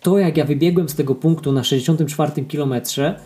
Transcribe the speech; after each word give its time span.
to 0.00 0.18
jak 0.18 0.36
ja 0.36 0.44
wybiegłem 0.44 0.88
z 0.88 0.94
tego 0.94 1.14
punktu 1.14 1.52
na 1.52 1.64
64 1.64 2.44
kilometrze, 2.44 3.20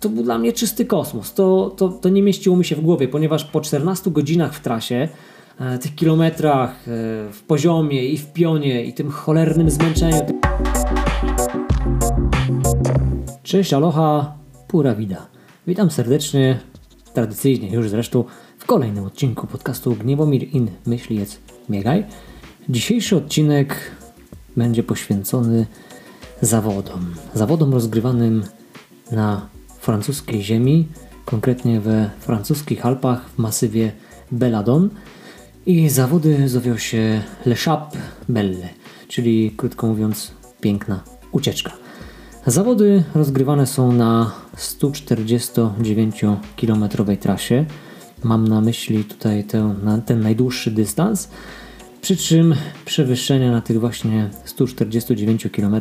to 0.00 0.08
był 0.08 0.22
dla 0.22 0.38
mnie 0.38 0.52
czysty 0.52 0.84
kosmos. 0.84 1.34
To, 1.34 1.74
to, 1.76 1.88
to 1.88 2.08
nie 2.08 2.22
mieściło 2.22 2.56
mi 2.56 2.64
się 2.64 2.76
w 2.76 2.80
głowie, 2.80 3.08
ponieważ 3.08 3.44
po 3.44 3.60
14 3.60 4.10
godzinach 4.10 4.54
w 4.54 4.60
trasie, 4.60 5.08
e, 5.60 5.78
tych 5.78 5.94
kilometrach 5.94 6.70
e, 6.70 6.84
w 7.32 7.42
poziomie 7.46 8.08
i 8.08 8.18
w 8.18 8.32
pionie 8.32 8.84
i 8.84 8.92
tym 8.92 9.10
cholernym 9.10 9.70
zmęczeniu. 9.70 10.20
Cześć, 13.42 13.72
aloha, 13.72 14.36
pura 14.68 14.94
vida. 14.94 15.26
Witam 15.66 15.90
serdecznie, 15.90 16.58
tradycyjnie 17.14 17.68
już 17.68 17.88
zresztą, 17.88 18.24
w 18.58 18.66
kolejnym 18.66 19.04
odcinku 19.04 19.46
podcastu 19.46 19.94
Gniewomir 19.94 20.54
in 20.54 20.68
Myśliec 20.86 21.38
Miegaj. 21.68 22.04
Dzisiejszy 22.68 23.16
odcinek 23.16 23.76
będzie 24.56 24.82
poświęcony 24.82 25.66
zawodom. 26.42 27.14
Zawodom 27.34 27.72
rozgrywanym 27.72 28.44
na 29.12 29.48
francuskiej 29.80 30.42
ziemi, 30.42 30.88
konkretnie 31.24 31.80
we 31.80 32.10
francuskich 32.20 32.86
Alpach 32.86 33.30
w 33.30 33.38
masywie 33.38 33.92
Belladon. 34.32 34.90
I 35.66 35.88
zawody 35.88 36.48
zowią 36.48 36.76
się 36.76 37.22
Le 37.46 37.54
Chap 37.54 37.96
Belle, 38.28 38.68
czyli 39.08 39.50
krótko 39.56 39.86
mówiąc 39.86 40.30
piękna 40.60 41.00
ucieczka. 41.32 41.72
Zawody 42.46 43.04
rozgrywane 43.14 43.66
są 43.66 43.92
na 43.92 44.32
149-kilometrowej 44.56 47.16
trasie. 47.16 47.64
Mam 48.24 48.48
na 48.48 48.60
myśli 48.60 49.04
tutaj 49.04 49.44
ten, 49.44 50.02
ten 50.06 50.20
najdłuższy 50.20 50.70
dystans. 50.70 51.28
Przy 52.00 52.16
czym 52.16 52.54
przewyższenia 52.84 53.52
na 53.52 53.60
tych 53.60 53.80
właśnie 53.80 54.30
149 54.44 55.48
km 55.52 55.80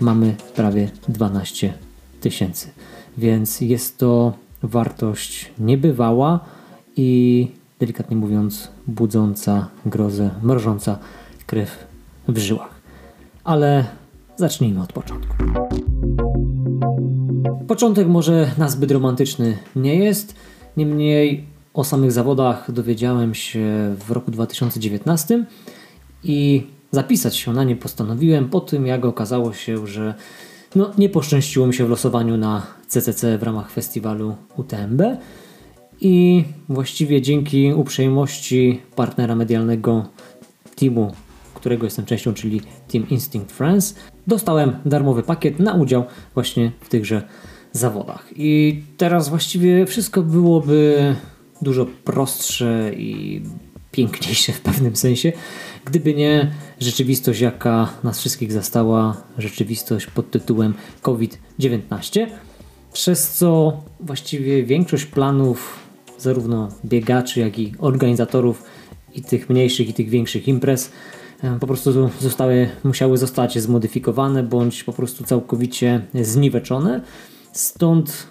mamy 0.00 0.34
prawie 0.54 0.90
12 1.08 1.74
tysięcy. 2.20 2.68
Więc 3.18 3.60
jest 3.60 3.98
to 3.98 4.32
wartość 4.62 5.50
niebywała 5.58 6.40
i 6.96 7.48
delikatnie 7.78 8.16
mówiąc 8.16 8.68
budząca 8.86 9.68
grozę, 9.86 10.30
mrożąca 10.42 10.98
krew 11.46 11.86
w 12.28 12.38
żyłach. 12.38 12.80
Ale 13.44 13.84
zacznijmy 14.36 14.82
od 14.82 14.92
początku. 14.92 15.34
Początek 17.68 18.08
może 18.08 18.50
nazbyt 18.58 18.90
romantyczny 18.90 19.58
nie 19.76 19.94
jest, 19.96 20.34
niemniej 20.76 21.44
o 21.74 21.84
samych 21.84 22.12
zawodach 22.12 22.72
dowiedziałem 22.72 23.34
się 23.34 23.94
w 24.06 24.10
roku 24.10 24.30
2019 24.30 25.44
i 26.24 26.66
zapisać 26.90 27.36
się 27.36 27.52
na 27.52 27.64
nie 27.64 27.76
postanowiłem 27.76 28.48
po 28.48 28.60
tym, 28.60 28.86
jak 28.86 29.04
okazało 29.04 29.52
się, 29.52 29.86
że 29.86 30.14
no, 30.74 30.90
nie 30.98 31.08
poszczęściło 31.08 31.66
mi 31.66 31.74
się 31.74 31.86
w 31.86 31.90
losowaniu 31.90 32.36
na 32.36 32.66
CCC 32.86 33.38
w 33.38 33.42
ramach 33.42 33.70
festiwalu 33.70 34.36
UTMB 34.56 35.02
i 36.00 36.44
właściwie 36.68 37.22
dzięki 37.22 37.72
uprzejmości 37.72 38.80
partnera 38.96 39.34
medialnego 39.34 40.04
teamu, 40.76 41.12
którego 41.54 41.84
jestem 41.84 42.04
częścią, 42.04 42.34
czyli 42.34 42.60
Team 42.88 43.08
Instinct 43.08 43.52
France, 43.52 43.94
dostałem 44.26 44.76
darmowy 44.84 45.22
pakiet 45.22 45.58
na 45.58 45.74
udział 45.74 46.04
właśnie 46.34 46.72
w 46.80 46.88
tychże 46.88 47.22
zawodach. 47.72 48.28
I 48.36 48.82
teraz 48.96 49.28
właściwie 49.28 49.86
wszystko 49.86 50.22
byłoby 50.22 51.14
dużo 51.62 51.86
prostsze 52.04 52.90
i 52.96 53.42
piękniejsze 53.92 54.52
w 54.52 54.60
pewnym 54.60 54.96
sensie, 54.96 55.32
gdyby 55.84 56.14
nie 56.14 56.50
rzeczywistość, 56.80 57.40
jaka 57.40 57.88
nas 58.04 58.18
wszystkich 58.18 58.52
zastała, 58.52 59.22
rzeczywistość 59.38 60.06
pod 60.06 60.30
tytułem 60.30 60.74
COVID-19, 61.02 62.26
przez 62.92 63.30
co 63.30 63.80
właściwie 64.00 64.62
większość 64.64 65.04
planów 65.04 65.78
zarówno 66.18 66.68
biegaczy, 66.84 67.40
jak 67.40 67.58
i 67.58 67.74
organizatorów 67.78 68.62
i 69.14 69.22
tych 69.22 69.50
mniejszych 69.50 69.88
i 69.88 69.94
tych 69.94 70.08
większych 70.08 70.48
imprez 70.48 70.92
po 71.60 71.66
prostu 71.66 72.10
zostały, 72.20 72.68
musiały 72.84 73.18
zostać 73.18 73.58
zmodyfikowane 73.58 74.42
bądź 74.42 74.84
po 74.84 74.92
prostu 74.92 75.24
całkowicie 75.24 76.06
zniweczone. 76.14 77.00
Stąd 77.52 78.26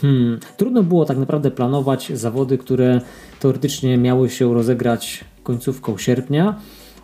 Hmm, 0.00 0.38
trudno 0.56 0.82
było 0.82 1.04
tak 1.04 1.18
naprawdę 1.18 1.50
planować 1.50 2.12
zawody, 2.14 2.58
które 2.58 3.00
teoretycznie 3.40 3.98
miały 3.98 4.30
się 4.30 4.54
rozegrać 4.54 5.24
końcówką 5.42 5.98
sierpnia, 5.98 6.60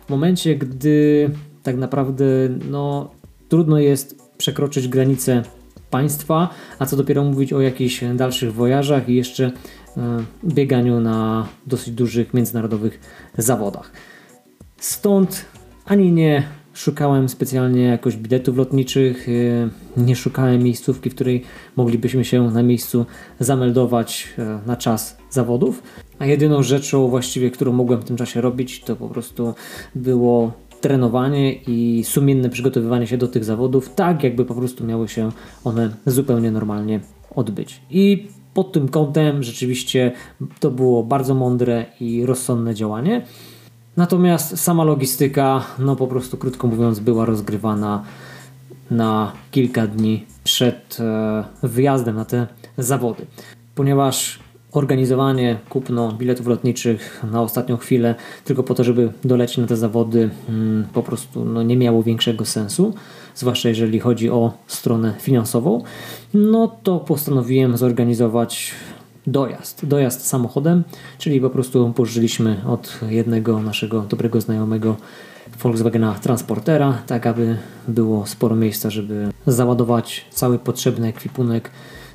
w 0.07 0.09
momencie, 0.09 0.55
gdy 0.55 1.29
tak 1.63 1.77
naprawdę 1.77 2.25
no, 2.69 3.11
trudno 3.49 3.79
jest 3.79 4.21
przekroczyć 4.37 4.87
granicę 4.87 5.43
państwa, 5.89 6.49
a 6.79 6.85
co 6.85 6.97
dopiero 6.97 7.23
mówić 7.23 7.53
o 7.53 7.61
jakichś 7.61 8.03
dalszych 8.15 8.53
wojażach 8.53 9.09
i 9.09 9.15
jeszcze 9.15 9.51
e, 9.97 10.23
bieganiu 10.45 10.99
na 10.99 11.47
dosyć 11.67 11.93
dużych 11.93 12.33
międzynarodowych 12.33 12.99
zawodach. 13.37 13.91
Stąd 14.77 15.45
ani 15.85 16.11
nie 16.11 16.43
Szukałem 16.73 17.29
specjalnie 17.29 17.83
jakoś 17.83 18.17
biletów 18.17 18.57
lotniczych, 18.57 19.29
y, 19.29 19.69
nie 19.97 20.15
szukałem 20.15 20.63
miejscówki, 20.63 21.09
w 21.09 21.15
której 21.15 21.43
moglibyśmy 21.75 22.25
się 22.25 22.51
na 22.51 22.63
miejscu 22.63 23.05
zameldować 23.39 24.33
e, 24.37 24.59
na 24.65 24.77
czas 24.77 25.17
zawodów. 25.29 25.83
A 26.19 26.25
jedyną 26.25 26.63
rzeczą 26.63 27.07
właściwie, 27.07 27.51
którą 27.51 27.73
mogłem 27.73 28.01
w 28.01 28.03
tym 28.03 28.17
czasie 28.17 28.41
robić, 28.41 28.83
to 28.83 28.95
po 28.95 29.09
prostu 29.09 29.53
było 29.95 30.51
trenowanie 30.81 31.53
i 31.53 32.03
sumienne 32.03 32.49
przygotowywanie 32.49 33.07
się 33.07 33.17
do 33.17 33.27
tych 33.27 33.43
zawodów, 33.43 33.95
tak 33.95 34.23
jakby 34.23 34.45
po 34.45 34.55
prostu 34.55 34.85
miały 34.85 35.07
się 35.07 35.31
one 35.63 35.89
zupełnie 36.05 36.51
normalnie 36.51 36.99
odbyć. 37.35 37.81
I 37.89 38.27
pod 38.53 38.71
tym 38.71 38.87
kątem 38.87 39.43
rzeczywiście 39.43 40.11
to 40.59 40.71
było 40.71 41.03
bardzo 41.03 41.35
mądre 41.35 41.85
i 41.99 42.25
rozsądne 42.25 42.75
działanie. 42.75 43.25
Natomiast 43.97 44.59
sama 44.59 44.83
logistyka, 44.83 45.63
no 45.79 45.95
po 45.95 46.07
prostu 46.07 46.37
krótko 46.37 46.67
mówiąc, 46.67 46.99
była 46.99 47.25
rozgrywana 47.25 48.03
na 48.91 49.31
kilka 49.51 49.87
dni 49.87 50.25
przed 50.43 50.97
e, 50.99 51.43
wyjazdem 51.63 52.15
na 52.15 52.25
te 52.25 52.47
zawody. 52.77 53.25
Ponieważ 53.75 54.39
organizowanie, 54.71 55.57
kupno 55.69 56.11
biletów 56.11 56.47
lotniczych 56.47 57.23
na 57.31 57.41
ostatnią 57.41 57.77
chwilę 57.77 58.15
tylko 58.45 58.63
po 58.63 58.73
to, 58.73 58.83
żeby 58.83 59.11
dolecieć 59.23 59.57
na 59.57 59.67
te 59.67 59.77
zawody 59.77 60.29
mm, 60.49 60.87
po 60.93 61.03
prostu 61.03 61.45
no, 61.45 61.63
nie 61.63 61.77
miało 61.77 62.03
większego 62.03 62.45
sensu, 62.45 62.93
zwłaszcza 63.35 63.69
jeżeli 63.69 63.99
chodzi 63.99 64.29
o 64.29 64.53
stronę 64.67 65.13
finansową, 65.19 65.83
no 66.33 66.77
to 66.83 66.99
postanowiłem 66.99 67.77
zorganizować 67.77 68.71
dojazd. 69.27 69.85
Dojazd 69.85 70.27
samochodem, 70.27 70.83
czyli 71.17 71.41
po 71.41 71.49
prostu 71.49 71.93
pożyczyliśmy 71.95 72.61
od 72.67 72.99
jednego 73.09 73.61
naszego 73.61 74.01
dobrego 74.01 74.41
znajomego 74.41 74.95
Volkswagena 75.63 76.13
Transportera, 76.13 77.01
tak 77.07 77.27
aby 77.27 77.57
było 77.87 78.25
sporo 78.25 78.55
miejsca, 78.55 78.89
żeby 78.89 79.29
załadować 79.47 80.25
cały 80.31 80.59
potrzebny 80.59 81.07
ekwipunek 81.07 81.71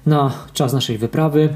na 0.07 0.33
czas 0.53 0.73
naszej 0.73 0.99
wyprawy. 0.99 1.49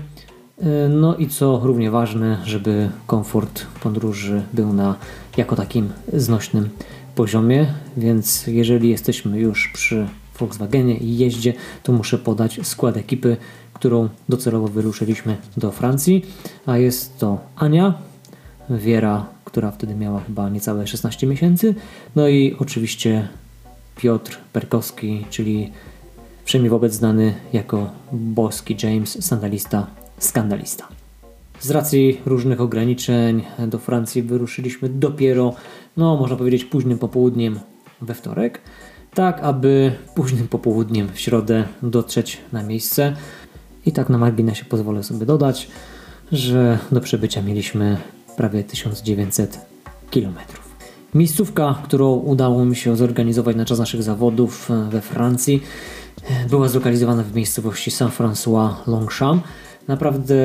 No 0.89 1.17
i 1.17 1.29
co 1.29 1.61
równie 1.63 1.91
ważne, 1.91 2.39
żeby 2.45 2.91
komfort 3.07 3.67
podróży 3.83 4.43
był 4.53 4.73
na 4.73 4.97
jako 5.37 5.57
takim 5.57 5.93
znośnym 6.13 6.69
poziomie, 7.15 7.67
więc 7.97 8.47
jeżeli 8.47 8.91
jesteśmy 8.91 9.41
już 9.41 9.71
przy 9.75 10.07
Volkswagenie 10.43 10.97
i 10.97 11.19
jeździe, 11.19 11.53
to 11.83 11.93
muszę 11.93 12.19
podać 12.19 12.61
skład 12.63 12.97
ekipy, 12.97 13.37
którą 13.75 14.09
docelowo 14.29 14.69
wyruszyliśmy 14.69 15.37
do 15.57 15.71
Francji, 15.71 16.27
a 16.67 16.79
jest 16.79 17.19
to 17.19 17.39
Ania, 17.57 17.95
Wiera, 18.71 19.27
która 19.45 19.71
wtedy 19.71 19.95
miała 19.95 20.21
chyba 20.21 20.49
niecałe 20.49 20.87
16 20.87 21.27
miesięcy, 21.27 21.75
no 22.17 22.29
i 22.29 22.57
oczywiście 22.59 23.29
Piotr 23.97 24.39
Perkowski, 24.53 25.27
czyli 25.31 25.73
wszemi 26.45 26.69
wobec 26.69 26.95
znany 26.95 27.35
jako 27.53 27.91
boski 28.13 28.77
James, 28.83 29.25
sandalista, 29.25 29.87
skandalista. 30.19 30.89
Z 31.61 31.71
racji 31.71 32.21
różnych 32.27 32.61
ograniczeń 32.61 33.43
do 33.59 33.79
Francji 33.79 34.23
wyruszyliśmy 34.23 34.89
dopiero, 34.89 35.55
no 35.97 36.17
można 36.17 36.37
powiedzieć, 36.37 36.65
późnym 36.65 36.99
popołudniem 36.99 37.61
we 38.01 38.15
wtorek, 38.15 38.61
tak 39.15 39.41
aby 39.41 39.93
późnym 40.15 40.49
popołudniem 40.49 41.09
w 41.13 41.21
środę 41.21 41.65
dotrzeć 41.83 42.39
na 42.53 42.63
miejsce. 42.63 43.17
I 43.87 43.93
tak 43.93 44.09
na 44.09 44.19
marginesie 44.19 44.65
pozwolę 44.65 45.03
sobie 45.03 45.27
dodać, 45.27 45.69
że 46.33 46.79
do 46.93 47.01
przebycia 47.01 47.43
mieliśmy 47.43 47.97
prawie 48.37 48.65
1900 48.65 49.61
km. 50.11 50.35
Miejscówka, 51.15 51.79
którą 51.85 52.15
udało 52.15 52.65
mi 52.65 52.77
się 52.77 52.97
zorganizować 52.97 53.57
na 53.57 53.65
czas 53.65 53.79
naszych 53.79 54.03
zawodów 54.03 54.69
we 54.91 55.01
Francji, 55.01 55.63
była 56.51 56.69
zlokalizowana 56.69 57.23
w 57.23 57.35
miejscowości 57.35 57.91
Saint-François-Longchamp. 57.91 59.39
Naprawdę 59.89 60.37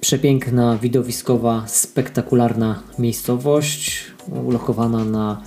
przepiękna, 0.00 0.78
widowiskowa, 0.82 1.62
spektakularna 1.66 2.82
miejscowość, 2.98 4.04
ulokowana 4.44 5.04
na 5.04 5.42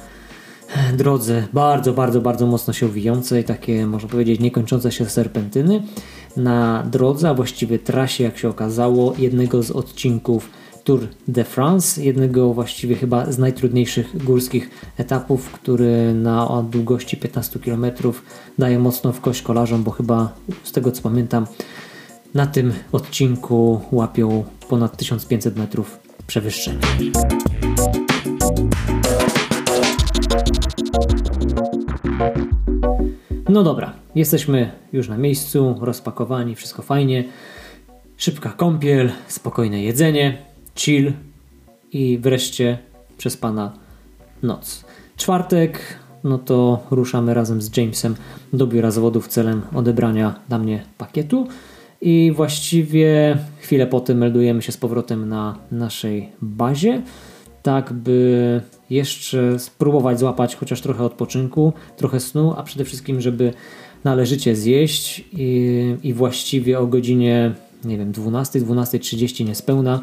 drodze 0.94 1.48
bardzo, 1.54 1.94
bardzo, 1.94 2.22
bardzo 2.22 2.48
mocno 2.48 2.74
się 2.74 2.86
owijającej, 2.86 3.44
takie 3.44 3.88
można 3.88 4.10
powiedzieć 4.10 4.40
niekończące 4.40 4.92
się 4.92 5.06
serpentyny 5.06 5.84
na 6.38 6.84
drodze, 6.92 7.30
a 7.30 7.34
właściwie 7.34 7.80
trasie, 7.80 8.24
jak 8.24 8.38
się 8.38 8.50
okazało, 8.50 9.14
jednego 9.18 9.64
z 9.64 9.72
odcinków 9.72 10.50
Tour 10.84 11.08
de 11.28 11.44
France, 11.44 12.04
jednego 12.04 12.54
właściwie 12.54 12.96
chyba 12.96 13.32
z 13.32 13.38
najtrudniejszych 13.38 14.24
górskich 14.24 14.70
etapów, 14.98 15.52
który 15.52 16.14
na 16.14 16.64
długości 16.72 17.18
15 17.18 17.60
km 17.60 17.86
daje 18.58 18.80
mocno 18.80 19.12
w 19.12 19.22
kość 19.22 19.42
kolarzom, 19.42 19.84
bo 19.84 19.92
chyba 19.92 20.34
z 20.64 20.72
tego 20.72 20.92
co 20.92 21.02
pamiętam 21.02 21.48
na 22.34 22.48
tym 22.48 22.74
odcinku 22.92 23.82
łapią 23.92 24.44
ponad 24.70 24.98
1500 24.98 25.58
metrów 25.58 26.00
przewyższenia. 26.28 26.80
No 33.52 33.64
dobra, 33.64 33.94
jesteśmy 34.16 34.72
już 34.94 35.10
na 35.10 35.18
miejscu, 35.18 35.76
rozpakowani, 35.82 36.56
wszystko 36.56 36.82
fajnie. 36.82 37.24
Szybka 38.18 38.50
kąpiel, 38.50 39.12
spokojne 39.28 39.84
jedzenie, 39.84 40.38
chill 40.76 41.14
i 41.92 42.18
wreszcie 42.18 42.78
przez 43.18 43.38
pana 43.38 43.74
noc. 44.44 44.86
Czwartek, 45.18 45.80
no 46.24 46.38
to 46.38 46.80
ruszamy 46.92 47.34
razem 47.34 47.62
z 47.62 47.78
Jamesem 47.78 48.16
do 48.54 48.68
biura 48.68 48.92
zawodów 48.92 49.28
celem 49.28 49.62
odebrania 49.76 50.40
dla 50.50 50.58
mnie 50.58 50.84
pakietu 50.98 51.48
i 52.02 52.32
właściwie 52.36 53.38
chwilę 53.60 53.88
potem 53.88 54.18
meldujemy 54.18 54.62
się 54.62 54.72
z 54.72 54.78
powrotem 54.78 55.30
na 55.30 55.58
naszej 55.72 56.30
bazie, 56.42 57.02
tak 57.64 57.94
by 57.94 58.62
jeszcze 58.90 59.60
spróbować 59.60 60.20
złapać 60.20 60.56
chociaż 60.56 60.82
trochę 60.82 61.04
odpoczynku, 61.04 61.74
trochę 61.98 62.20
snu, 62.20 62.54
a 62.58 62.64
przede 62.64 62.86
wszystkim, 62.86 63.22
żeby 63.22 63.54
należycie 64.04 64.56
zjeść 64.56 65.26
i, 65.34 65.96
i 66.04 66.14
właściwie 66.14 66.80
o 66.80 66.88
godzinie 66.88 67.56
nie 67.86 67.98
wiem, 67.98 68.12
12, 68.12 68.62
12.30 68.62 69.46
niespełna 69.46 70.02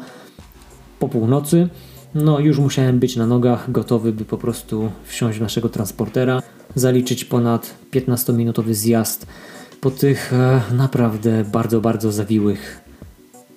po 0.99 1.09
północy. 1.09 1.69
No 2.15 2.39
już 2.39 2.59
musiałem 2.59 2.99
być 2.99 3.15
na 3.15 3.25
nogach, 3.25 3.71
gotowy 3.71 4.13
by 4.13 4.25
po 4.25 4.37
prostu 4.37 4.91
wsiąść 5.03 5.37
w 5.37 5.41
naszego 5.41 5.69
transportera, 5.69 6.41
zaliczyć 6.75 7.25
ponad 7.25 7.75
15-minutowy 7.91 8.73
zjazd 8.73 9.27
po 9.81 9.91
tych 9.91 10.33
e, 10.33 10.61
naprawdę 10.71 11.43
bardzo, 11.51 11.81
bardzo 11.81 12.11
zawiłych 12.11 12.81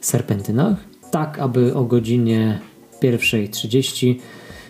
serpentynach, 0.01 0.77
tak 1.11 1.39
aby 1.39 1.75
o 1.75 1.85
godzinie 1.85 2.61
1.30 3.03 4.15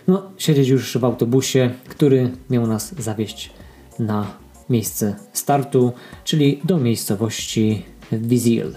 no, 0.07 0.31
siedzieć 0.37 0.67
już 0.67 0.97
w 0.97 1.03
autobusie, 1.03 1.69
który 1.89 2.31
miał 2.49 2.67
nas 2.67 2.95
zawieźć 2.99 3.51
na 3.99 4.37
miejsce 4.69 5.15
startu, 5.33 5.91
czyli 6.23 6.59
do 6.63 6.77
miejscowości 6.77 7.83
Vizil. 8.11 8.73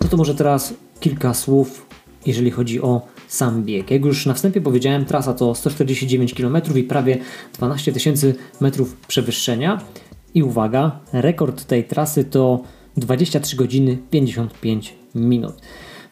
No 0.00 0.08
to 0.10 0.16
może 0.16 0.34
teraz 0.34 0.74
kilka 1.00 1.34
słów, 1.34 1.86
jeżeli 2.26 2.50
chodzi 2.50 2.82
o 2.82 3.06
sam 3.28 3.64
bieg. 3.64 3.90
Jak 3.90 4.04
już 4.04 4.26
na 4.26 4.34
wstępie 4.34 4.60
powiedziałem, 4.60 5.04
trasa 5.04 5.34
to 5.34 5.54
149 5.54 6.34
km 6.34 6.56
i 6.74 6.82
prawie 6.82 7.18
12 7.54 7.92
tysięcy 7.92 8.34
metrów 8.60 8.96
przewyższenia. 8.96 9.80
I 10.34 10.42
uwaga, 10.42 11.00
rekord 11.12 11.64
tej 11.64 11.84
trasy 11.84 12.24
to 12.24 12.62
23 12.96 13.56
godziny 13.56 13.98
55 14.10 14.99
minut. 15.14 15.54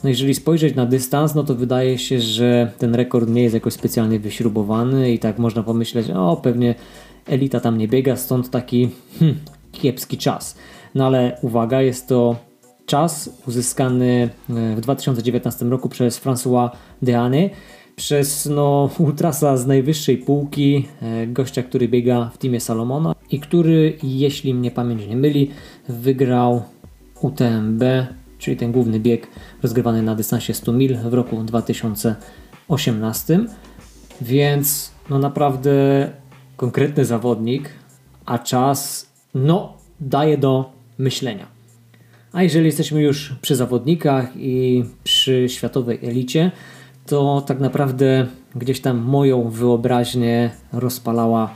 No 0.05 0.09
jeżeli 0.09 0.35
spojrzeć 0.35 0.75
na 0.75 0.87
dystans, 0.87 1.35
no 1.35 1.45
to 1.45 1.55
wydaje 1.55 1.99
się, 1.99 2.21
że 2.21 2.73
ten 2.79 2.95
rekord 2.95 3.31
nie 3.31 3.43
jest 3.43 3.55
jakoś 3.55 3.73
specjalnie 3.73 4.21
wyśrubowany 4.21 5.13
i 5.13 5.19
tak 5.19 5.39
można 5.39 5.63
pomyśleć, 5.63 6.11
o 6.11 6.37
pewnie 6.37 6.75
elita 7.27 7.61
tam 7.61 7.79
nie 7.79 7.89
biega, 7.89 8.17
stąd 8.17 8.51
taki 8.51 8.89
hmm, 9.19 9.39
kiepski 9.73 10.19
czas. 10.19 10.57
No 10.95 11.07
ale 11.07 11.39
uwaga, 11.43 11.83
jest 11.83 12.09
to 12.09 12.37
czas 12.87 13.31
uzyskany 13.49 14.29
e, 14.51 14.77
w 14.77 14.81
2019 14.81 15.65
roku 15.65 15.89
przez 15.89 16.21
François 16.21 16.71
Dehaene, 17.03 17.51
przez 17.97 18.47
no, 18.47 18.91
ultrasa 18.99 19.57
z 19.57 19.67
najwyższej 19.67 20.17
półki, 20.17 20.89
e, 21.03 21.27
gościa, 21.27 21.63
który 21.63 21.89
biega 21.89 22.31
w 22.35 22.39
teamie 22.39 22.61
Salomona 22.61 23.15
i 23.31 23.41
który, 23.41 23.99
jeśli 24.03 24.55
mnie 24.55 24.71
pamięć 24.71 25.07
nie 25.07 25.17
myli, 25.17 25.51
wygrał 25.89 26.63
UTMB, 27.21 27.83
czyli 28.39 28.57
ten 28.57 28.73
główny 28.73 29.01
bieg 29.01 29.27
rozgrywany 29.63 30.03
na 30.03 30.15
dystansie 30.15 30.55
100 30.55 30.73
mil 30.73 30.97
w 30.97 31.15
roku 31.15 31.43
2018. 31.43 33.41
Więc 34.21 34.93
no 35.11 35.19
naprawdę 35.19 35.73
konkretny 36.57 37.05
zawodnik, 37.05 37.71
a 38.27 38.39
czas 38.39 39.11
no 39.35 39.77
daje 40.01 40.39
do 40.39 40.73
myślenia. 40.99 41.47
A 42.33 42.43
jeżeli 42.43 42.67
jesteśmy 42.67 43.03
już 43.03 43.35
przy 43.43 43.57
zawodnikach 43.57 44.37
i 44.37 44.85
przy 45.05 45.49
światowej 45.49 45.99
elicie, 46.03 46.51
to 47.07 47.43
tak 47.47 47.61
naprawdę 47.61 48.27
gdzieś 48.55 48.81
tam 48.81 48.99
moją 48.99 49.51
wyobraźnię 49.51 50.51
rozpalała 50.73 51.55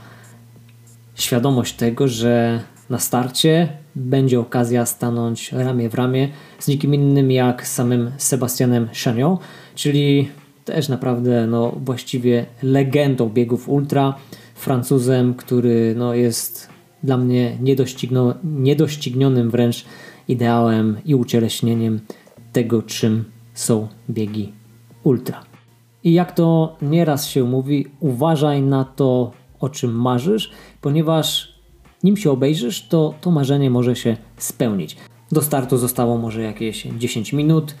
świadomość 1.15 1.73
tego, 1.73 2.07
że 2.07 2.63
na 2.89 2.99
starcie 2.99 3.82
będzie 3.95 4.39
okazja 4.39 4.85
stanąć 4.85 5.51
ramię 5.51 5.89
w 5.89 5.93
ramię 5.93 6.29
z 6.59 6.67
nikim 6.67 6.93
innym 6.93 7.31
jak 7.31 7.67
samym 7.67 8.11
Sebastianem 8.17 8.89
Chagnon, 9.03 9.37
czyli 9.75 10.29
też 10.65 10.89
naprawdę 10.89 11.47
no, 11.47 11.75
właściwie 11.85 12.45
legendą 12.63 13.29
biegów 13.29 13.69
ultra, 13.69 14.15
Francuzem, 14.55 15.33
który 15.33 15.95
no, 15.97 16.13
jest 16.13 16.69
dla 17.03 17.17
mnie 17.17 17.57
niedoścignionym 18.43 19.51
wręcz 19.51 19.85
ideałem 20.27 20.97
i 21.05 21.15
ucieleśnieniem 21.15 21.99
tego, 22.53 22.81
czym 22.81 23.23
są 23.53 23.87
biegi 24.09 24.53
ultra. 25.03 25.43
I 26.03 26.13
jak 26.13 26.31
to 26.31 26.75
nieraz 26.81 27.27
się 27.27 27.43
mówi, 27.43 27.87
uważaj 27.99 28.61
na 28.61 28.85
to, 28.85 29.31
o 29.59 29.69
czym 29.69 29.91
marzysz, 29.91 30.51
ponieważ 30.81 31.52
nim 32.03 32.17
się 32.17 32.31
obejrzysz, 32.31 32.87
to 32.87 33.13
to 33.21 33.31
marzenie 33.31 33.69
może 33.69 33.95
się 33.95 34.17
spełnić. 34.37 34.97
Do 35.31 35.41
startu 35.41 35.77
zostało 35.77 36.17
może 36.17 36.41
jakieś 36.41 36.87
10 36.97 37.33
minut. 37.33 37.75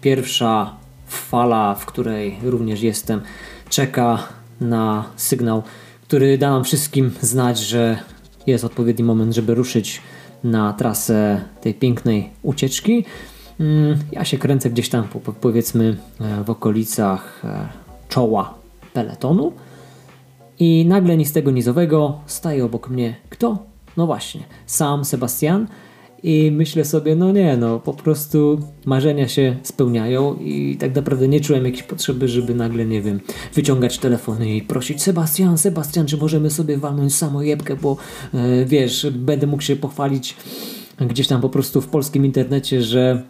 Pierwsza 0.00 0.76
fala, 1.06 1.74
w 1.74 1.86
której 1.86 2.36
również 2.42 2.82
jestem, 2.82 3.20
czeka 3.68 4.18
na 4.60 5.04
sygnał, 5.16 5.62
który 6.02 6.38
da 6.38 6.50
nam 6.50 6.64
wszystkim 6.64 7.10
znać, 7.20 7.58
że 7.58 7.98
jest 8.46 8.64
odpowiedni 8.64 9.04
moment, 9.04 9.34
żeby 9.34 9.54
ruszyć 9.54 10.02
na 10.44 10.72
trasę 10.72 11.40
tej 11.60 11.74
pięknej 11.74 12.30
ucieczki. 12.42 13.04
Mm, 13.60 13.98
ja 14.12 14.24
się 14.24 14.38
kręcę 14.38 14.70
gdzieś 14.70 14.88
tam 14.88 15.08
powiedzmy 15.40 15.96
e, 16.20 16.44
w 16.44 16.50
okolicach 16.50 17.42
e, 17.44 17.68
czoła 18.08 18.54
peletonu 18.92 19.52
i 20.64 20.86
nagle 20.86 21.16
ni 21.16 21.24
z 21.24 21.32
tego 21.32 21.50
nizowego 21.50 22.20
staje 22.26 22.64
obok 22.64 22.90
mnie 22.90 23.14
kto? 23.30 23.58
No 23.96 24.06
właśnie, 24.06 24.40
sam 24.66 25.04
Sebastian. 25.04 25.66
I 26.22 26.50
myślę 26.52 26.84
sobie, 26.84 27.16
no 27.16 27.32
nie, 27.32 27.56
no 27.56 27.80
po 27.80 27.92
prostu 27.92 28.60
marzenia 28.84 29.28
się 29.28 29.56
spełniają 29.62 30.34
i 30.34 30.76
tak 30.80 30.94
naprawdę 30.94 31.28
nie 31.28 31.40
czułem 31.40 31.64
jakiejś 31.64 31.82
potrzeby, 31.82 32.28
żeby 32.28 32.54
nagle, 32.54 32.86
nie 32.86 33.02
wiem, 33.02 33.20
wyciągać 33.54 33.98
telefony 33.98 34.56
i 34.56 34.62
prosić 34.62 35.02
Sebastian, 35.02 35.58
Sebastian, 35.58 36.06
czy 36.06 36.16
możemy 36.16 36.50
sobie 36.50 36.78
walnąć 36.78 37.14
samojebkę, 37.14 37.76
bo 37.76 37.96
e, 38.34 38.64
wiesz, 38.64 39.06
będę 39.12 39.46
mógł 39.46 39.62
się 39.62 39.76
pochwalić 39.76 40.36
gdzieś 41.00 41.26
tam 41.26 41.40
po 41.40 41.48
prostu 41.48 41.80
w 41.80 41.88
polskim 41.88 42.26
internecie, 42.26 42.82
że 42.82 43.22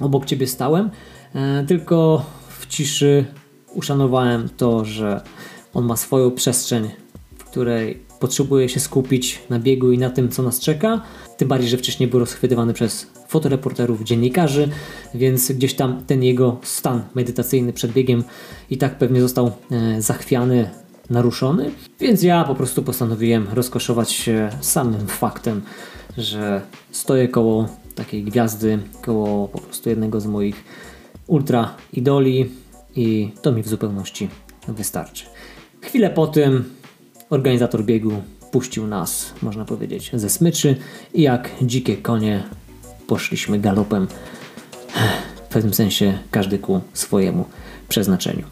obok 0.00 0.24
ciebie 0.24 0.46
stałem, 0.46 0.90
e, 1.34 1.64
tylko 1.64 2.26
w 2.58 2.66
ciszy 2.66 3.24
uszanowałem 3.74 4.48
to, 4.56 4.84
że 4.84 5.20
on 5.76 5.84
ma 5.84 5.96
swoją 5.96 6.30
przestrzeń, 6.30 6.90
w 7.38 7.44
której 7.44 7.98
potrzebuje 8.20 8.68
się 8.68 8.80
skupić 8.80 9.40
na 9.50 9.58
biegu 9.58 9.92
i 9.92 9.98
na 9.98 10.10
tym, 10.10 10.28
co 10.28 10.42
nas 10.42 10.60
czeka. 10.60 11.02
Tym 11.36 11.48
bardziej, 11.48 11.70
że 11.70 11.76
wcześniej 11.76 12.08
był 12.08 12.20
rozchwytywany 12.20 12.72
przez 12.72 13.06
fotoreporterów, 13.28 14.02
dziennikarzy, 14.02 14.68
więc 15.14 15.52
gdzieś 15.52 15.74
tam 15.74 16.02
ten 16.06 16.22
jego 16.22 16.56
stan 16.62 17.02
medytacyjny 17.14 17.72
przed 17.72 17.92
biegiem 17.92 18.24
i 18.70 18.78
tak 18.78 18.98
pewnie 18.98 19.20
został 19.20 19.52
e, 19.70 20.02
zachwiany, 20.02 20.70
naruszony. 21.10 21.70
Więc 22.00 22.22
ja 22.22 22.44
po 22.44 22.54
prostu 22.54 22.82
postanowiłem 22.82 23.46
rozkoszować 23.52 24.12
się 24.12 24.50
samym 24.60 25.06
faktem, 25.06 25.62
że 26.18 26.60
stoję 26.90 27.28
koło 27.28 27.68
takiej 27.94 28.24
gwiazdy, 28.24 28.78
koło 29.02 29.48
po 29.48 29.58
prostu 29.58 29.90
jednego 29.90 30.20
z 30.20 30.26
moich 30.26 30.64
ultra 31.26 31.74
idoli 31.92 32.50
i 32.96 33.32
to 33.42 33.52
mi 33.52 33.62
w 33.62 33.68
zupełności 33.68 34.28
wystarczy. 34.68 35.24
Chwilę 35.86 36.10
po 36.10 36.26
tym 36.26 36.64
organizator 37.30 37.84
biegu 37.84 38.12
puścił 38.52 38.86
nas, 38.86 39.32
można 39.42 39.64
powiedzieć, 39.64 40.10
ze 40.14 40.30
smyczy 40.30 40.76
i 41.14 41.22
jak 41.22 41.50
dzikie 41.62 41.96
konie 41.96 42.42
poszliśmy 43.06 43.58
galopem, 43.58 44.06
w 45.48 45.52
pewnym 45.52 45.74
sensie 45.74 46.18
każdy 46.30 46.58
ku 46.58 46.80
swojemu 46.92 47.44
przeznaczeniu. 47.88 48.44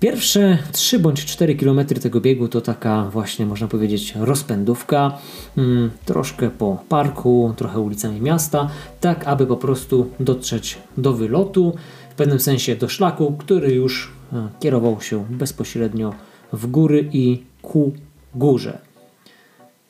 Pierwsze 0.00 0.58
3 0.72 0.98
bądź 0.98 1.24
4 1.24 1.54
km 1.54 1.86
tego 1.86 2.20
biegu 2.20 2.48
to 2.48 2.60
taka 2.60 3.04
właśnie 3.04 3.46
można 3.46 3.68
powiedzieć 3.68 4.14
rozpędówka, 4.16 5.18
hmm, 5.56 5.90
troszkę 6.04 6.50
po 6.50 6.84
parku, 6.88 7.54
trochę 7.56 7.80
ulicami 7.80 8.20
miasta, 8.20 8.70
tak 9.00 9.26
aby 9.26 9.46
po 9.46 9.56
prostu 9.56 10.10
dotrzeć 10.20 10.78
do 10.96 11.12
wylotu, 11.12 11.74
w 12.10 12.14
pewnym 12.14 12.40
sensie 12.40 12.76
do 12.76 12.88
szlaku, 12.88 13.36
który 13.38 13.74
już 13.74 14.12
e, 14.32 14.48
kierował 14.60 15.00
się 15.00 15.24
bezpośrednio 15.30 16.14
w 16.52 16.66
góry 16.66 17.08
i 17.12 17.42
ku 17.62 17.92
górze. 18.34 18.78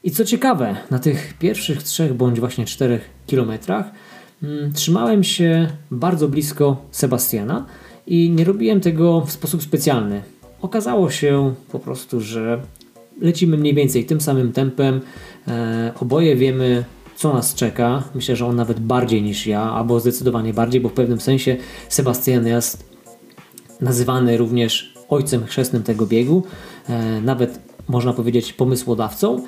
I 0.04 0.10
co 0.10 0.24
ciekawe, 0.24 0.76
na 0.90 0.98
tych 0.98 1.34
pierwszych 1.38 1.82
3 1.82 2.14
bądź 2.14 2.40
właśnie 2.40 2.64
4 2.64 3.00
kilometrach 3.26 3.90
hmm, 4.40 4.72
trzymałem 4.72 5.24
się 5.24 5.68
bardzo 5.90 6.28
blisko 6.28 6.76
Sebastiana, 6.90 7.66
i 8.06 8.30
nie 8.30 8.44
robiłem 8.44 8.80
tego 8.80 9.20
w 9.20 9.32
sposób 9.32 9.62
specjalny. 9.62 10.22
Okazało 10.62 11.10
się 11.10 11.54
po 11.72 11.78
prostu, 11.78 12.20
że 12.20 12.62
lecimy 13.20 13.56
mniej 13.56 13.74
więcej 13.74 14.04
tym 14.04 14.20
samym 14.20 14.52
tempem. 14.52 15.00
E, 15.48 15.92
oboje 16.00 16.36
wiemy, 16.36 16.84
co 17.16 17.32
nas 17.32 17.54
czeka. 17.54 18.02
Myślę, 18.14 18.36
że 18.36 18.46
on 18.46 18.56
nawet 18.56 18.80
bardziej 18.80 19.22
niż 19.22 19.46
ja, 19.46 19.62
albo 19.62 20.00
zdecydowanie 20.00 20.54
bardziej, 20.54 20.80
bo 20.80 20.88
w 20.88 20.92
pewnym 20.92 21.20
sensie 21.20 21.56
Sebastian 21.88 22.46
jest 22.46 22.92
nazywany 23.80 24.36
również 24.36 24.94
ojcem 25.12 25.46
chrzestnym 25.46 25.82
tego 25.82 26.06
biegu, 26.06 26.42
e, 26.88 27.20
nawet 27.20 27.58
można 27.88 28.12
powiedzieć 28.12 28.52
pomysłodawcą. 28.52 29.42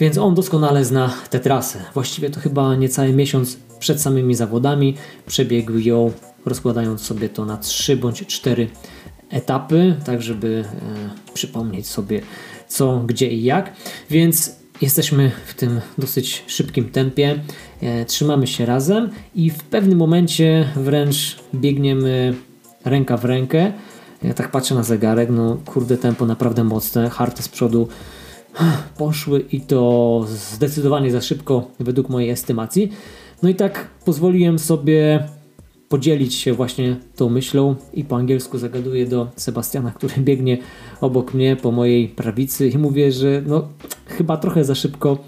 Więc 0.00 0.18
on 0.18 0.34
doskonale 0.34 0.84
zna 0.84 1.14
tę 1.30 1.40
trasę. 1.40 1.78
Właściwie 1.94 2.30
to 2.30 2.40
chyba 2.40 2.76
niecały 2.76 3.12
miesiąc 3.12 3.58
przed 3.78 4.00
samymi 4.00 4.34
zawodami 4.34 4.96
przebiegł 5.26 5.78
ją 5.78 6.12
rozkładając 6.46 7.00
sobie 7.00 7.28
to 7.28 7.44
na 7.44 7.56
3 7.56 7.96
bądź 7.96 8.26
4 8.26 8.70
etapy, 9.30 9.96
tak 10.04 10.22
żeby 10.22 10.64
e, 10.66 11.32
przypomnieć 11.34 11.86
sobie 11.86 12.20
co, 12.68 13.02
gdzie 13.06 13.28
i 13.28 13.44
jak. 13.44 13.72
Więc 14.10 14.56
jesteśmy 14.80 15.30
w 15.46 15.54
tym 15.54 15.80
dosyć 15.98 16.44
szybkim 16.46 16.90
tempie, 16.90 17.40
e, 17.80 18.04
trzymamy 18.04 18.46
się 18.46 18.66
razem 18.66 19.10
i 19.34 19.50
w 19.50 19.62
pewnym 19.62 19.98
momencie 19.98 20.68
wręcz 20.76 21.36
biegniemy 21.54 22.34
ręka 22.84 23.16
w 23.16 23.24
rękę. 23.24 23.72
Ja 24.24 24.34
tak 24.34 24.50
patrzę 24.50 24.74
na 24.74 24.82
zegarek, 24.82 25.30
no 25.30 25.58
kurde 25.66 25.96
tempo 25.96 26.26
naprawdę 26.26 26.64
mocne, 26.64 27.10
harty 27.10 27.42
z 27.42 27.48
przodu 27.48 27.88
poszły 28.98 29.40
i 29.40 29.60
to 29.60 30.24
zdecydowanie 30.28 31.10
za 31.10 31.20
szybko 31.20 31.70
według 31.80 32.08
mojej 32.08 32.30
estymacji. 32.30 32.92
No 33.42 33.48
i 33.48 33.54
tak 33.54 33.88
pozwoliłem 34.04 34.58
sobie 34.58 35.28
podzielić 35.88 36.34
się 36.34 36.52
właśnie 36.52 36.96
tą 37.16 37.28
myślą 37.28 37.76
i 37.94 38.04
po 38.04 38.16
angielsku 38.16 38.58
zagaduję 38.58 39.06
do 39.06 39.28
Sebastiana, 39.36 39.90
który 39.90 40.14
biegnie 40.28 40.58
obok 41.00 41.34
mnie 41.34 41.56
po 41.56 41.72
mojej 41.72 42.08
prawicy 42.08 42.68
i 42.68 42.78
mówię, 42.78 43.12
że 43.12 43.42
no 43.46 43.68
chyba 44.06 44.36
trochę 44.36 44.64
za 44.64 44.74
szybko 44.74 45.18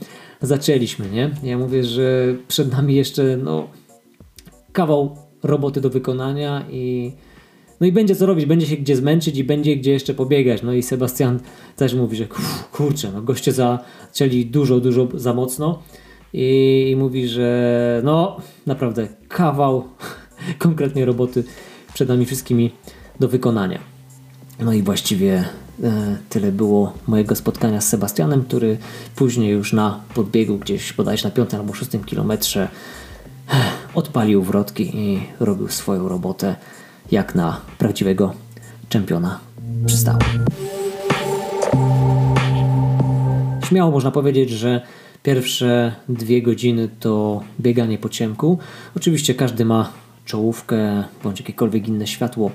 zaczęliśmy, 0.43 1.11
nie? 1.11 1.31
Ja 1.43 1.59
mówię, 1.59 1.85
że 1.85 2.35
przed 2.49 2.73
nami 2.73 2.95
jeszcze 2.95 3.37
no 3.37 3.69
kawał 4.73 5.17
roboty 5.43 5.81
do 5.81 5.91
wykonania 5.91 6.65
i 6.71 7.13
no 7.81 7.87
i 7.87 7.93
będzie 7.93 8.17
co 8.17 8.27
robić, 8.27 8.47
będzie 8.47 8.67
się 8.67 8.77
gdzie 8.77 8.97
zmęczyć 8.97 9.39
i 9.39 9.45
będzie 9.45 9.77
gdzie 9.77 9.93
jeszcze 9.93 10.15
pobiegać. 10.15 10.63
No 10.63 10.73
i 10.73 10.83
Sebastian 10.83 11.41
też 11.77 11.95
mówi, 11.95 12.17
że 12.17 12.27
kurczę, 12.73 13.13
no 13.13 13.23
goście 13.23 13.53
zaczęli 13.53 14.47
dużo, 14.47 14.81
dużo 14.81 15.09
za 15.15 15.35
mocno 15.35 15.83
i, 16.33 16.89
i 16.91 16.97
mówi, 16.97 17.29
że 17.29 18.01
no 18.05 18.37
naprawdę 18.67 19.09
kawał 19.29 19.85
konkretnie 20.59 21.05
roboty 21.05 21.45
przed 21.95 22.09
nami 22.09 22.27
wszystkimi 22.27 22.71
do 23.21 23.29
wykonania. 23.29 23.79
No 24.61 24.73
i 24.73 24.83
właściwie 24.83 25.45
e, 25.83 26.17
tyle 26.29 26.53
było 26.53 26.93
mojego 27.07 27.37
spotkania 27.37 27.81
z 27.81 27.89
Sebastianem, 27.89 28.45
który 28.45 28.79
później 29.17 29.51
już 29.51 29.73
na 29.73 30.01
podbiegu 30.15 30.59
gdzieś 30.59 30.93
bodajże 30.93 31.29
na 31.29 31.35
5 31.35 31.55
albo 31.55 31.75
6 31.75 31.91
kilometrze 32.07 32.69
e, 33.49 33.55
odpalił 33.95 34.43
wrotki 34.43 34.97
i 34.97 35.21
robił 35.41 35.69
swoją 35.69 36.09
robotę 36.09 36.57
jak 37.13 37.35
na 37.35 37.61
prawdziwego 37.79 38.33
czempiona 38.89 39.41
przystało. 39.87 40.19
Śmiało 43.69 43.91
można 43.91 44.11
powiedzieć, 44.11 44.51
że 44.51 44.81
pierwsze 45.23 45.95
dwie 46.09 46.43
godziny 46.43 46.89
to 47.01 47.43
bieganie 47.61 47.99
po 47.99 48.09
ciemku. 48.09 48.59
Oczywiście 48.97 49.35
każdy 49.35 49.65
ma 49.65 49.93
czołówkę 50.25 51.05
bądź 51.25 51.41
jakiekolwiek 51.41 51.89
inne 51.89 52.07
światło 52.07 52.51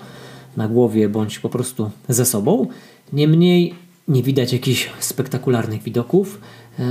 na 0.58 0.68
głowie 0.68 1.10
bądź 1.10 1.40
po 1.40 1.50
prostu 1.50 1.92
ze 2.10 2.26
sobą. 2.26 2.68
Niemniej 3.14 3.76
nie 4.08 4.24
widać 4.24 4.54
jakichś 4.54 4.90
spektakularnych 5.00 5.84
widoków. 5.84 6.42
E, 6.80 6.84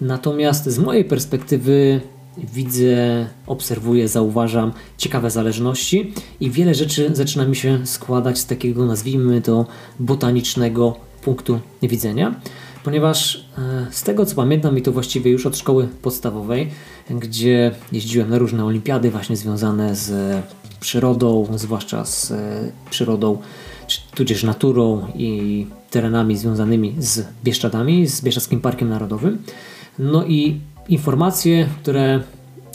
natomiast 0.00 0.64
z 0.64 0.78
mojej 0.78 1.04
perspektywy 1.04 2.00
widzę, 2.38 3.26
obserwuję, 3.46 4.08
zauważam 4.08 4.72
ciekawe 4.98 5.30
zależności 5.30 6.12
i 6.40 6.50
wiele 6.50 6.74
rzeczy 6.74 7.10
zaczyna 7.12 7.44
mi 7.44 7.56
się 7.56 7.86
składać 7.86 8.38
z 8.38 8.46
takiego, 8.46 8.86
nazwijmy 8.86 9.42
to, 9.42 9.66
botanicznego 9.98 10.96
punktu 11.22 11.60
widzenia 11.82 12.40
ponieważ 12.84 13.44
e, 13.58 13.86
z 13.90 14.02
tego 14.02 14.26
co 14.26 14.36
pamiętam 14.36 14.78
i 14.78 14.82
to 14.82 14.92
właściwie 14.92 15.30
już 15.30 15.46
od 15.46 15.56
szkoły 15.58 15.88
podstawowej, 16.02 16.70
gdzie 17.10 17.70
jeździłem 17.92 18.30
na 18.30 18.38
różne 18.38 18.64
olimpiady 18.64 19.10
właśnie 19.10 19.36
związane 19.36 19.96
z 19.96 20.36
przyrodą, 20.80 21.46
zwłaszcza 21.56 22.04
z 22.04 22.30
e, 22.30 22.72
przyrodą, 22.90 23.38
tudzież 24.14 24.42
naturą 24.42 25.06
i 25.14 25.66
terenami 25.90 26.36
związanymi 26.36 26.94
z 26.98 27.26
Bieszczadami, 27.44 28.06
z 28.06 28.20
Bieszczadzkim 28.20 28.60
Parkiem 28.60 28.88
Narodowym. 28.88 29.42
No 29.98 30.24
i 30.24 30.60
informacje, 30.88 31.68
które 31.82 32.20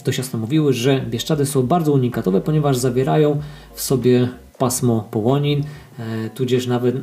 dość 0.04 0.18
jasno 0.18 0.38
mówiły, 0.38 0.72
że 0.72 1.00
Bieszczady 1.10 1.46
są 1.46 1.62
bardzo 1.62 1.92
unikatowe, 1.92 2.40
ponieważ 2.40 2.76
zawierają 2.76 3.40
w 3.74 3.80
sobie 3.80 4.28
pasmo 4.58 5.08
połonin, 5.10 5.64
e, 5.98 6.30
tudzież 6.30 6.66
nawet 6.66 6.96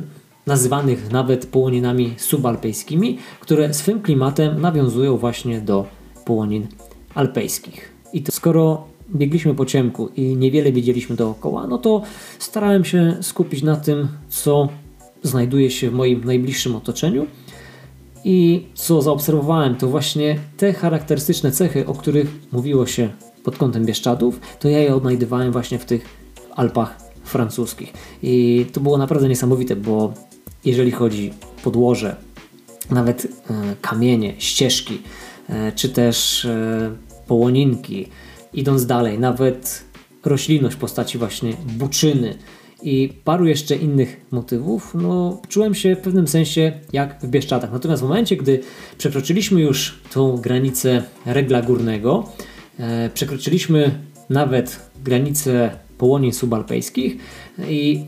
nazywanych 0.46 1.12
nawet 1.12 1.46
połoninami 1.46 2.14
subalpejskimi, 2.16 3.18
które 3.40 3.74
swym 3.74 4.02
klimatem 4.02 4.60
nawiązują 4.60 5.16
właśnie 5.16 5.60
do 5.60 5.86
połonin 6.24 6.66
alpejskich. 7.14 7.92
I 8.12 8.22
to 8.22 8.32
skoro 8.32 8.84
biegliśmy 9.14 9.54
po 9.54 9.66
ciemku 9.66 10.08
i 10.16 10.36
niewiele 10.36 10.72
widzieliśmy 10.72 11.16
dookoła, 11.16 11.66
no 11.66 11.78
to 11.78 12.02
starałem 12.38 12.84
się 12.84 13.16
skupić 13.20 13.62
na 13.62 13.76
tym, 13.76 14.08
co 14.28 14.68
znajduje 15.22 15.70
się 15.70 15.90
w 15.90 15.94
moim 15.94 16.24
najbliższym 16.24 16.76
otoczeniu. 16.76 17.26
I 18.24 18.66
co 18.74 19.02
zaobserwowałem, 19.02 19.76
to 19.76 19.86
właśnie 19.86 20.38
te 20.56 20.72
charakterystyczne 20.72 21.52
cechy, 21.52 21.86
o 21.86 21.94
których 21.94 22.28
mówiło 22.52 22.86
się 22.86 23.08
pod 23.44 23.56
kątem 23.56 23.84
Bieszczadów, 23.84 24.40
to 24.60 24.68
ja 24.68 24.78
je 24.78 24.94
odnajdywałem 24.94 25.52
właśnie 25.52 25.78
w 25.78 25.84
tych 25.84 26.04
Alpach 26.56 26.96
francuskich. 27.24 27.92
I 28.22 28.66
to 28.72 28.80
było 28.80 28.98
naprawdę 28.98 29.28
niesamowite, 29.28 29.76
bo 29.76 30.12
jeżeli 30.64 30.90
chodzi 30.90 31.32
podłoże, 31.64 32.16
nawet 32.90 33.24
e, 33.24 33.28
kamienie, 33.80 34.34
ścieżki, 34.38 35.02
e, 35.48 35.72
czy 35.72 35.88
też 35.88 36.44
e, 36.44 36.96
połoninki, 37.26 38.08
idąc 38.54 38.86
dalej, 38.86 39.18
nawet 39.18 39.84
roślinność 40.24 40.76
w 40.76 40.78
postaci 40.78 41.18
właśnie 41.18 41.52
buczyny 41.66 42.38
i 42.86 43.12
paru 43.24 43.46
jeszcze 43.46 43.76
innych 43.76 44.20
motywów, 44.30 44.94
no 44.94 45.40
czułem 45.48 45.74
się 45.74 45.96
w 45.96 46.00
pewnym 46.00 46.28
sensie 46.28 46.72
jak 46.92 47.20
w 47.22 47.28
Bieszczadach. 47.28 47.72
Natomiast 47.72 48.02
w 48.02 48.08
momencie, 48.08 48.36
gdy 48.36 48.60
przekroczyliśmy 48.98 49.60
już 49.60 50.00
tą 50.12 50.36
granicę 50.36 51.02
regla 51.26 51.62
górnego, 51.62 52.28
przekroczyliśmy 53.14 53.98
nawet 54.30 54.90
granicę 55.04 55.70
połonin 55.98 56.32
subalpejskich 56.32 57.16
i 57.68 58.04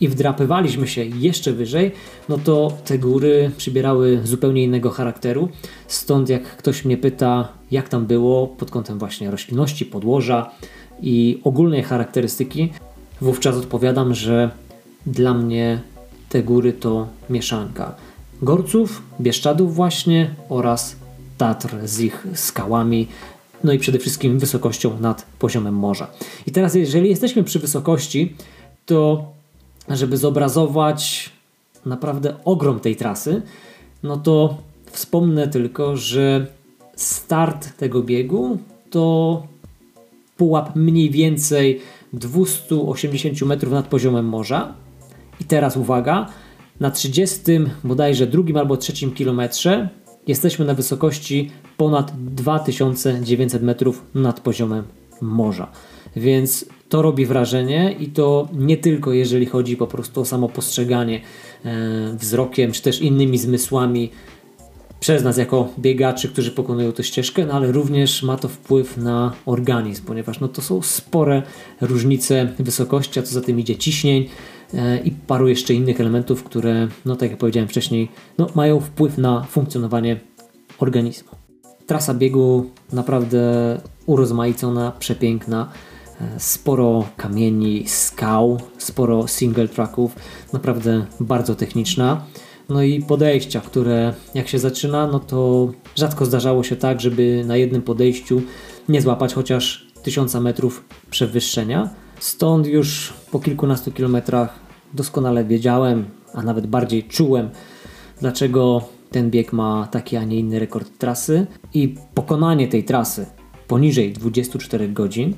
i 0.00 0.08
wdrapywaliśmy 0.08 0.88
się 0.88 1.04
jeszcze 1.04 1.52
wyżej, 1.52 1.92
no 2.28 2.38
to 2.38 2.78
te 2.84 2.98
góry 2.98 3.50
przybierały 3.56 4.20
zupełnie 4.24 4.64
innego 4.64 4.90
charakteru. 4.90 5.48
Stąd 5.86 6.28
jak 6.28 6.56
ktoś 6.56 6.84
mnie 6.84 6.96
pyta, 6.96 7.48
jak 7.70 7.88
tam 7.88 8.06
było 8.06 8.46
pod 8.46 8.70
kątem 8.70 8.98
właśnie 8.98 9.30
roślinności, 9.30 9.86
podłoża 9.86 10.50
i 11.02 11.40
ogólnej 11.44 11.82
charakterystyki, 11.82 12.72
wówczas 13.22 13.56
odpowiadam, 13.56 14.14
że 14.14 14.50
dla 15.06 15.34
mnie 15.34 15.80
te 16.28 16.42
góry 16.42 16.72
to 16.72 17.08
mieszanka 17.30 17.94
Gorców, 18.42 19.02
Bieszczadów 19.20 19.74
właśnie 19.74 20.34
oraz 20.48 20.96
Tatr 21.38 21.76
z 21.84 22.00
ich 22.00 22.26
skałami, 22.34 23.08
no 23.64 23.72
i 23.72 23.78
przede 23.78 23.98
wszystkim 23.98 24.38
wysokością 24.38 25.00
nad 25.00 25.26
poziomem 25.38 25.74
morza. 25.74 26.10
I 26.46 26.52
teraz 26.52 26.74
jeżeli 26.74 27.08
jesteśmy 27.08 27.44
przy 27.44 27.58
wysokości, 27.58 28.36
to 28.86 29.24
żeby 29.88 30.16
zobrazować 30.16 31.30
naprawdę 31.86 32.34
ogrom 32.44 32.80
tej 32.80 32.96
trasy, 32.96 33.42
no 34.02 34.16
to 34.16 34.56
wspomnę 34.90 35.48
tylko, 35.48 35.96
że 35.96 36.46
start 36.96 37.76
tego 37.76 38.02
biegu 38.02 38.58
to 38.90 39.42
pułap 40.36 40.76
mniej 40.76 41.10
więcej 41.10 41.80
280 42.12 43.42
metrów 43.42 43.72
nad 43.72 43.86
poziomem 43.86 44.26
morza 44.26 44.74
I 45.40 45.44
teraz 45.44 45.76
uwaga, 45.76 46.26
na 46.80 46.90
30 46.90 47.40
bodajże 47.84 48.26
drugim 48.26 48.56
albo 48.56 48.76
trzecim 48.76 49.12
kilometrze 49.12 49.88
jesteśmy 50.26 50.64
na 50.64 50.74
wysokości 50.74 51.50
ponad 51.76 52.12
2900 52.24 53.62
metrów 53.62 54.04
nad 54.14 54.40
poziomem 54.40 54.84
morza. 55.20 55.70
Więc 56.16 56.66
to 56.88 57.02
robi 57.02 57.26
wrażenie 57.26 57.96
i 58.00 58.06
to 58.06 58.48
nie 58.52 58.76
tylko 58.76 59.12
jeżeli 59.12 59.46
chodzi 59.46 59.76
po 59.76 59.86
prostu 59.86 60.20
o 60.20 60.24
samo 60.24 60.48
postrzeganie 60.48 61.20
e, 61.64 62.16
wzrokiem, 62.16 62.72
czy 62.72 62.82
też 62.82 63.00
innymi 63.00 63.38
zmysłami 63.38 64.10
przez 65.02 65.24
nas 65.24 65.36
jako 65.36 65.68
biegaczy, 65.78 66.28
którzy 66.28 66.50
pokonują 66.50 66.92
tę 66.92 67.04
ścieżkę, 67.04 67.46
no 67.46 67.52
ale 67.52 67.72
również 67.72 68.22
ma 68.22 68.36
to 68.36 68.48
wpływ 68.48 68.96
na 68.96 69.32
organizm, 69.46 70.04
ponieważ 70.04 70.40
no 70.40 70.48
to 70.48 70.62
są 70.62 70.82
spore 70.82 71.42
różnice 71.80 72.52
wysokości, 72.58 73.20
a 73.20 73.22
co 73.22 73.34
za 73.34 73.40
tym 73.40 73.60
idzie 73.60 73.76
ciśnień 73.76 74.28
e, 74.74 74.98
i 74.98 75.10
paru 75.10 75.48
jeszcze 75.48 75.74
innych 75.74 76.00
elementów, 76.00 76.44
które, 76.44 76.88
no 77.04 77.16
tak 77.16 77.30
jak 77.30 77.38
powiedziałem 77.38 77.68
wcześniej, 77.68 78.08
no, 78.38 78.46
mają 78.54 78.80
wpływ 78.80 79.18
na 79.18 79.42
funkcjonowanie 79.50 80.20
organizmu. 80.78 81.30
Trasa 81.86 82.14
biegu 82.14 82.70
naprawdę 82.92 83.80
urozmaicona, 84.06 84.92
przepiękna 84.98 85.68
sporo 86.38 87.04
kamieni, 87.16 87.88
skał, 87.88 88.60
sporo 88.78 89.28
single 89.28 89.68
tracków, 89.68 90.16
naprawdę 90.52 91.06
bardzo 91.20 91.54
techniczna. 91.54 92.24
No 92.72 92.82
i 92.82 93.02
podejścia, 93.02 93.60
które 93.60 94.14
jak 94.34 94.48
się 94.48 94.58
zaczyna, 94.58 95.06
no 95.06 95.20
to 95.20 95.68
rzadko 95.96 96.26
zdarzało 96.26 96.62
się 96.62 96.76
tak, 96.76 97.00
żeby 97.00 97.44
na 97.46 97.56
jednym 97.56 97.82
podejściu 97.82 98.42
nie 98.88 99.02
złapać 99.02 99.34
chociaż 99.34 99.86
1000 100.02 100.34
metrów 100.34 100.84
przewyższenia. 101.10 101.90
Stąd 102.20 102.66
już 102.66 103.12
po 103.30 103.40
kilkunastu 103.40 103.92
kilometrach 103.92 104.60
doskonale 104.94 105.44
wiedziałem, 105.44 106.04
a 106.34 106.42
nawet 106.42 106.66
bardziej 106.66 107.04
czułem, 107.04 107.50
dlaczego 108.20 108.84
ten 109.10 109.30
bieg 109.30 109.52
ma 109.52 109.88
taki, 109.90 110.16
a 110.16 110.24
nie 110.24 110.38
inny 110.38 110.58
rekord 110.58 110.98
trasy 110.98 111.46
i 111.74 111.94
pokonanie 112.14 112.68
tej 112.68 112.84
trasy 112.84 113.26
poniżej 113.68 114.12
24 114.12 114.88
godzin 114.88 115.34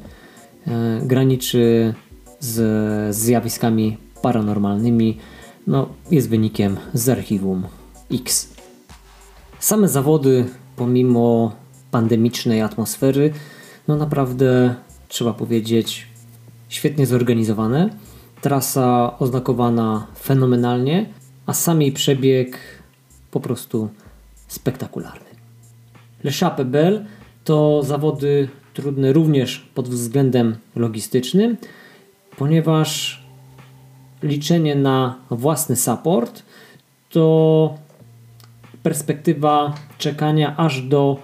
E, 0.67 1.01
graniczy 1.07 1.95
z 2.41 3.17
zjawiskami 3.17 3.97
paranormalnymi, 4.23 5.19
no, 5.67 5.89
jest 6.11 6.29
wynikiem 6.29 6.77
z 6.95 7.09
archiwum 7.09 7.67
X. 8.13 8.55
Same 9.59 9.89
zawody, 9.89 10.45
pomimo 10.77 11.53
pandemicznej 11.91 12.63
atmosfery, 12.63 13.33
no 13.89 13.97
naprawdę 13.97 14.75
trzeba 15.09 15.33
powiedzieć, 15.33 16.07
świetnie 16.69 17.07
zorganizowane. 17.07 17.91
Trasa 18.41 19.19
oznakowana 19.19 20.07
fenomenalnie, 20.23 21.07
a 21.47 21.53
sam 21.53 21.83
jej 21.83 21.93
przebieg 21.93 22.59
po 23.31 23.41
prostu 23.41 23.89
spektakularny. 24.49 25.31
Le 26.25 26.33
Chape 26.33 26.65
Belle 26.65 27.05
to 27.45 27.83
zawody 27.83 28.49
trudny 28.75 29.13
również 29.13 29.69
pod 29.75 29.89
względem 29.89 30.57
logistycznym, 30.77 31.57
ponieważ 32.37 33.24
liczenie 34.25 34.75
na 34.75 35.19
własny 35.31 35.77
support 35.77 36.43
to 37.11 37.75
perspektywa 38.83 39.75
czekania 39.99 40.57
aż 40.57 40.83
do 40.83 41.17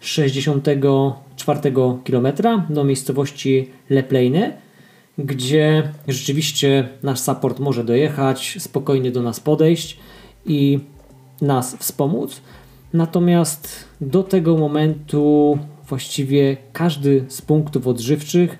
64 0.00 1.60
km 2.04 2.26
do 2.70 2.84
miejscowości 2.84 3.70
Leplejne, 3.90 4.52
gdzie 5.18 5.92
rzeczywiście 6.08 6.88
nasz 7.02 7.20
support 7.20 7.58
może 7.58 7.84
dojechać, 7.84 8.56
spokojnie 8.58 9.10
do 9.10 9.22
nas 9.22 9.40
podejść 9.40 9.98
i 10.46 10.80
nas 11.40 11.76
wspomóc. 11.76 12.40
Natomiast 12.92 13.84
do 14.00 14.22
tego 14.22 14.56
momentu 14.56 15.58
właściwie 15.88 16.56
każdy 16.72 17.24
z 17.28 17.42
punktów 17.42 17.86
odżywczych 17.86 18.58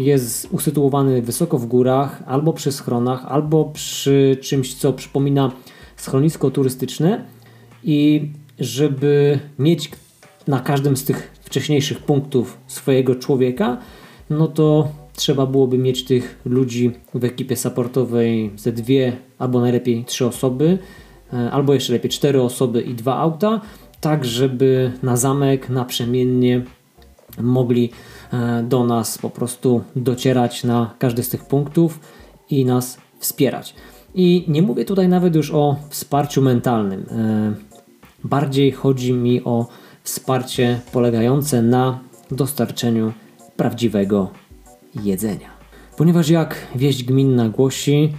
jest 0.00 0.48
usytuowany 0.50 1.22
wysoko 1.22 1.58
w 1.58 1.66
górach, 1.66 2.22
albo 2.26 2.52
przy 2.52 2.72
schronach, 2.72 3.26
albo 3.26 3.64
przy 3.64 4.36
czymś, 4.40 4.74
co 4.74 4.92
przypomina 4.92 5.52
schronisko 5.96 6.50
turystyczne. 6.50 7.24
I 7.84 8.28
żeby 8.58 9.38
mieć 9.58 9.90
na 10.46 10.60
każdym 10.60 10.96
z 10.96 11.04
tych 11.04 11.40
wcześniejszych 11.42 11.98
punktów 11.98 12.58
swojego 12.66 13.14
człowieka, 13.14 13.78
no 14.30 14.46
to 14.46 14.88
trzeba 15.16 15.46
byłoby 15.46 15.78
mieć 15.78 16.04
tych 16.04 16.40
ludzi 16.44 16.90
w 17.14 17.24
ekipie 17.24 17.56
supportowej 17.56 18.50
ze 18.56 18.72
dwie 18.72 19.16
albo 19.38 19.60
najlepiej 19.60 20.04
trzy 20.04 20.26
osoby, 20.26 20.78
e, 21.32 21.50
albo 21.50 21.74
jeszcze 21.74 21.92
lepiej 21.92 22.10
cztery 22.10 22.42
osoby 22.42 22.80
i 22.80 22.94
dwa 22.94 23.16
auta, 23.16 23.60
tak 24.00 24.24
żeby 24.24 24.92
na 25.02 25.16
zamek 25.16 25.68
naprzemiennie 25.68 26.62
mogli 27.38 27.90
e, 28.32 28.62
do 28.62 28.84
nas 28.84 29.18
po 29.18 29.30
prostu 29.30 29.82
docierać 29.96 30.64
na 30.64 30.94
każdy 30.98 31.22
z 31.22 31.28
tych 31.28 31.44
punktów 31.44 32.00
i 32.50 32.64
nas 32.64 32.98
wspierać. 33.18 33.74
I 34.14 34.44
nie 34.48 34.62
mówię 34.62 34.84
tutaj 34.84 35.08
nawet 35.08 35.34
już 35.36 35.50
o 35.50 35.76
wsparciu 35.88 36.42
mentalnym. 36.42 37.06
E, 37.10 37.52
bardziej 38.24 38.72
chodzi 38.72 39.12
mi 39.12 39.44
o 39.44 39.66
wsparcie 40.02 40.80
polegające 40.92 41.62
na 41.62 42.00
dostarczeniu 42.30 43.12
prawdziwego 43.56 44.30
jedzenia. 45.04 45.50
Ponieważ 45.96 46.28
jak 46.28 46.66
wieść 46.74 47.04
gminna 47.04 47.48
głosi, 47.48 48.12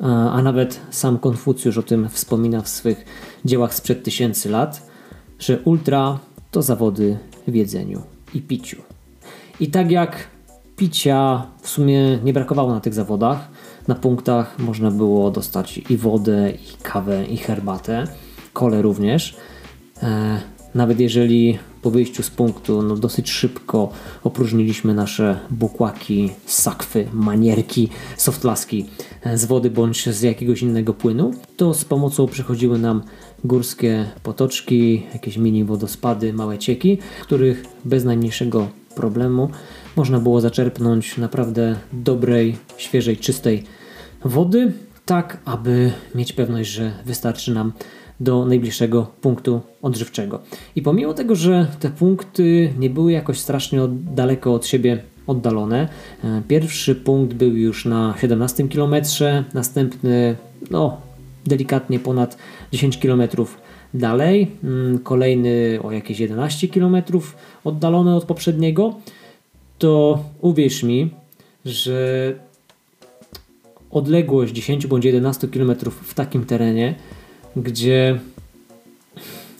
e, 0.00 0.04
a 0.04 0.42
nawet 0.42 0.80
sam 0.90 1.18
Konfucjusz 1.18 1.78
o 1.78 1.82
tym 1.82 2.08
wspomina 2.08 2.60
w 2.60 2.68
swych 2.68 3.04
dziełach 3.44 3.74
sprzed 3.74 4.04
tysięcy 4.04 4.50
lat, 4.50 4.90
że 5.38 5.58
ultra 5.64 6.18
to 6.50 6.62
zawody 6.62 7.18
w 7.48 7.54
jedzeniu 7.54 8.02
i 8.34 8.40
piciu. 8.40 8.82
I 9.60 9.66
tak 9.70 9.90
jak 9.90 10.28
picia 10.76 11.46
w 11.60 11.68
sumie 11.68 12.18
nie 12.24 12.32
brakowało 12.32 12.74
na 12.74 12.80
tych 12.80 12.94
zawodach, 12.94 13.48
na 13.88 13.94
punktach 13.94 14.58
można 14.58 14.90
było 14.90 15.30
dostać 15.30 15.80
i 15.90 15.96
wodę, 15.96 16.50
i 16.50 16.82
kawę, 16.82 17.24
i 17.24 17.36
herbatę, 17.36 18.04
kole 18.52 18.82
również. 18.82 19.36
E, 20.02 20.40
nawet 20.74 21.00
jeżeli 21.00 21.58
po 21.82 21.90
wyjściu 21.90 22.22
z 22.22 22.30
punktu 22.30 22.82
no 22.82 22.96
dosyć 22.96 23.30
szybko 23.30 23.90
opróżniliśmy 24.24 24.94
nasze 24.94 25.38
bukłaki, 25.50 26.30
sakwy, 26.46 27.06
manierki, 27.12 27.88
softlaski 28.16 28.86
z 29.34 29.44
wody 29.44 29.70
bądź 29.70 30.08
z 30.08 30.22
jakiegoś 30.22 30.62
innego 30.62 30.94
płynu, 30.94 31.30
to 31.56 31.74
z 31.74 31.84
pomocą 31.84 32.26
przychodziły 32.26 32.78
nam 32.78 33.02
górskie 33.44 34.04
potoczki, 34.22 35.02
jakieś 35.12 35.36
mini 35.36 35.64
wodospady, 35.64 36.32
małe 36.32 36.58
cieki, 36.58 36.98
których 37.22 37.64
bez 37.84 38.04
najmniejszego 38.04 38.68
problemu 38.94 39.48
można 39.96 40.18
było 40.18 40.40
zaczerpnąć 40.40 41.16
naprawdę 41.16 41.76
dobrej, 41.92 42.56
świeżej, 42.76 43.16
czystej 43.16 43.64
wody, 44.24 44.72
tak 45.06 45.38
aby 45.44 45.92
mieć 46.14 46.32
pewność, 46.32 46.70
że 46.70 46.92
wystarczy 47.06 47.54
nam 47.54 47.72
do 48.20 48.46
najbliższego 48.46 49.06
punktu 49.20 49.60
odżywczego. 49.82 50.40
I 50.76 50.82
pomimo 50.82 51.14
tego, 51.14 51.34
że 51.34 51.66
te 51.80 51.90
punkty 51.90 52.72
nie 52.78 52.90
były 52.90 53.12
jakoś 53.12 53.38
strasznie 53.38 53.80
daleko 54.14 54.54
od 54.54 54.66
siebie 54.66 55.02
oddalone, 55.26 55.88
e, 56.24 56.42
pierwszy 56.48 56.94
punkt 56.94 57.34
był 57.34 57.56
już 57.56 57.84
na 57.84 58.14
17 58.20 58.68
km, 58.68 58.94
następny 59.54 60.36
no, 60.70 61.00
delikatnie 61.46 61.98
ponad 61.98 62.36
10 62.72 62.98
km 62.98 63.22
dalej, 63.94 64.50
mm, 64.64 64.98
kolejny 64.98 65.78
o 65.82 65.92
jakieś 65.92 66.18
11 66.20 66.68
km 66.68 66.96
oddalony 67.64 68.16
od 68.16 68.24
poprzedniego, 68.24 68.94
to 69.78 70.24
uwierz 70.40 70.82
mi, 70.82 71.10
że 71.64 72.34
odległość 73.90 74.52
10 74.52 74.86
bądź 74.86 75.04
11 75.04 75.48
km 75.48 75.74
w 76.02 76.14
takim 76.14 76.46
terenie, 76.46 76.94
gdzie 77.56 78.20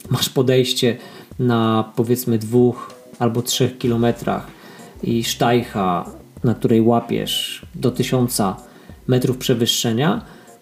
masz 0.09 0.29
podejście 0.29 0.97
na 1.39 1.91
powiedzmy 1.95 2.37
dwóch 2.37 2.93
albo 3.19 3.41
trzech 3.41 3.77
kilometrach 3.77 4.47
i 5.03 5.23
sztajcha, 5.23 6.11
na 6.43 6.55
której 6.55 6.81
łapiesz 6.81 7.65
do 7.75 7.91
1000 7.91 8.41
metrów 9.07 9.37
przewyższenia, 9.37 10.21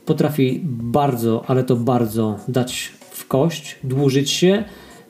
potrafi 0.09 0.61
bardzo, 0.65 1.43
ale 1.47 1.63
to 1.63 1.75
bardzo 1.75 2.37
dać 2.47 2.91
w 3.11 3.27
kość, 3.27 3.79
dłużyć 3.83 4.31
się, 4.31 4.63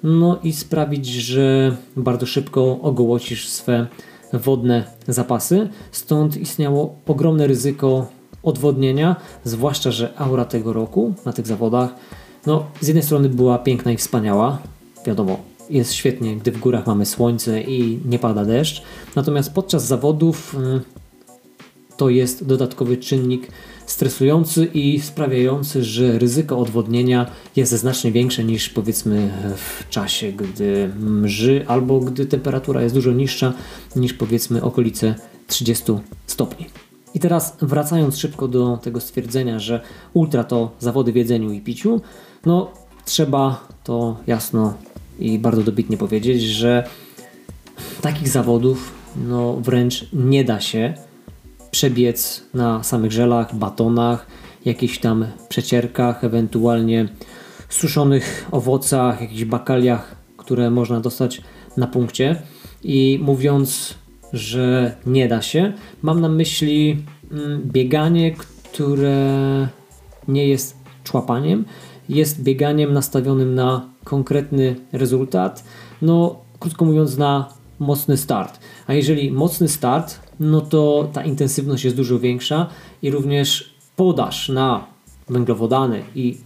no 0.03 0.39
i 0.43 0.53
sprawić, 0.53 1.05
że 1.05 1.77
bardzo 1.95 2.25
szybko 2.25 2.81
ogołocisz 2.81 3.49
swe 3.49 3.87
wodne 4.33 4.83
zapasy. 5.07 5.69
Stąd 5.91 6.37
istniało 6.37 6.95
ogromne 7.07 7.47
ryzyko 7.47 8.07
odwodnienia, 8.43 9.15
zwłaszcza, 9.43 9.91
że 9.91 10.13
aura 10.17 10.45
tego 10.45 10.73
roku 10.73 11.13
na 11.25 11.33
tych 11.33 11.47
zawodach, 11.47 11.95
no 12.45 12.65
z 12.81 12.87
jednej 12.87 13.03
strony 13.03 13.29
była 13.29 13.57
piękna 13.57 13.91
i 13.91 13.97
wspaniała, 13.97 14.57
wiadomo, 15.05 15.39
jest 15.69 15.93
świetnie, 15.93 16.35
gdy 16.35 16.51
w 16.51 16.59
górach 16.59 16.87
mamy 16.87 17.05
słońce 17.05 17.61
i 17.61 17.99
nie 18.05 18.19
pada 18.19 18.45
deszcz, 18.45 18.81
natomiast 19.15 19.53
podczas 19.53 19.87
zawodów 19.87 20.55
y, 20.55 20.99
to 21.97 22.09
jest 22.09 22.45
dodatkowy 22.45 22.97
czynnik 22.97 23.47
stresujący 23.91 24.65
i 24.65 24.99
sprawiający, 24.99 25.83
że 25.83 26.19
ryzyko 26.19 26.57
odwodnienia 26.59 27.31
jest 27.55 27.71
znacznie 27.71 28.11
większe 28.11 28.43
niż 28.43 28.69
powiedzmy 28.69 29.31
w 29.55 29.89
czasie, 29.89 30.31
gdy 30.31 30.89
mrzy 30.99 31.65
albo 31.67 31.99
gdy 31.99 32.25
temperatura 32.25 32.81
jest 32.81 32.95
dużo 32.95 33.11
niższa 33.11 33.53
niż 33.95 34.13
powiedzmy 34.13 34.63
okolice 34.63 35.15
30 35.47 35.83
stopni. 36.27 36.65
I 37.13 37.19
teraz 37.19 37.57
wracając 37.61 38.17
szybko 38.17 38.47
do 38.47 38.77
tego 38.77 38.99
stwierdzenia, 38.99 39.59
że 39.59 39.81
ultra 40.13 40.43
to 40.43 40.71
zawody 40.79 41.11
w 41.11 41.15
jedzeniu 41.15 41.51
i 41.51 41.61
piciu, 41.61 42.01
no 42.45 42.71
trzeba 43.05 43.67
to 43.83 44.17
jasno 44.27 44.73
i 45.19 45.39
bardzo 45.39 45.63
dobitnie 45.63 45.97
powiedzieć, 45.97 46.41
że 46.41 46.87
takich 48.01 48.29
zawodów 48.29 48.91
no 49.27 49.53
wręcz 49.53 50.05
nie 50.13 50.43
da 50.43 50.59
się 50.59 50.93
przebiec 51.71 52.43
na 52.53 52.83
samych 52.83 53.11
żelach, 53.11 53.55
batonach, 53.55 54.27
jakichś 54.65 54.97
tam 54.97 55.25
przecierkach, 55.49 56.23
ewentualnie 56.23 57.09
suszonych 57.69 58.47
owocach, 58.51 59.21
jakichś 59.21 59.45
bakaliach, 59.45 60.15
które 60.37 60.71
można 60.71 60.99
dostać 60.99 61.41
na 61.77 61.87
punkcie. 61.87 62.41
I 62.83 63.19
mówiąc, 63.21 63.95
że 64.33 64.95
nie 65.05 65.27
da 65.27 65.41
się, 65.41 65.73
mam 66.01 66.21
na 66.21 66.29
myśli 66.29 67.03
mm, 67.31 67.61
bieganie, 67.65 68.31
które 68.31 69.67
nie 70.27 70.47
jest 70.47 70.77
człapaniem, 71.03 71.65
jest 72.09 72.43
bieganiem 72.43 72.93
nastawionym 72.93 73.55
na 73.55 73.89
konkretny 74.03 74.75
rezultat, 74.91 75.63
no 76.01 76.39
krótko 76.59 76.85
mówiąc 76.85 77.17
na 77.17 77.49
mocny 77.79 78.17
start. 78.17 78.59
A 78.87 78.93
jeżeli 78.93 79.31
mocny 79.31 79.67
start, 79.67 80.19
no 80.39 80.61
to 80.61 81.09
ta 81.13 81.23
intensywność 81.23 81.83
jest 81.83 81.95
dużo 81.95 82.19
większa 82.19 82.67
i 83.01 83.11
również 83.11 83.73
podaż 83.95 84.49
na 84.49 84.85
węglowodany 85.29 86.03
i 86.15 86.37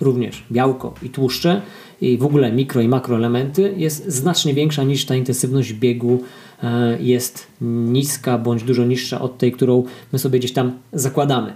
również 0.00 0.44
białko 0.52 0.94
i 1.02 1.10
tłuszcze 1.10 1.62
i 2.00 2.18
w 2.18 2.24
ogóle 2.24 2.52
mikro 2.52 2.80
i 2.80 2.88
makroelementy 2.88 3.74
jest 3.76 4.08
znacznie 4.08 4.54
większa 4.54 4.84
niż 4.84 5.04
ta 5.04 5.14
intensywność 5.14 5.72
biegu 5.72 6.22
e, 6.62 6.98
jest 7.02 7.46
niska 7.60 8.38
bądź 8.38 8.62
dużo 8.62 8.84
niższa 8.84 9.20
od 9.20 9.38
tej, 9.38 9.52
którą 9.52 9.84
my 10.12 10.18
sobie 10.18 10.38
gdzieś 10.38 10.52
tam 10.52 10.72
zakładamy. 10.92 11.52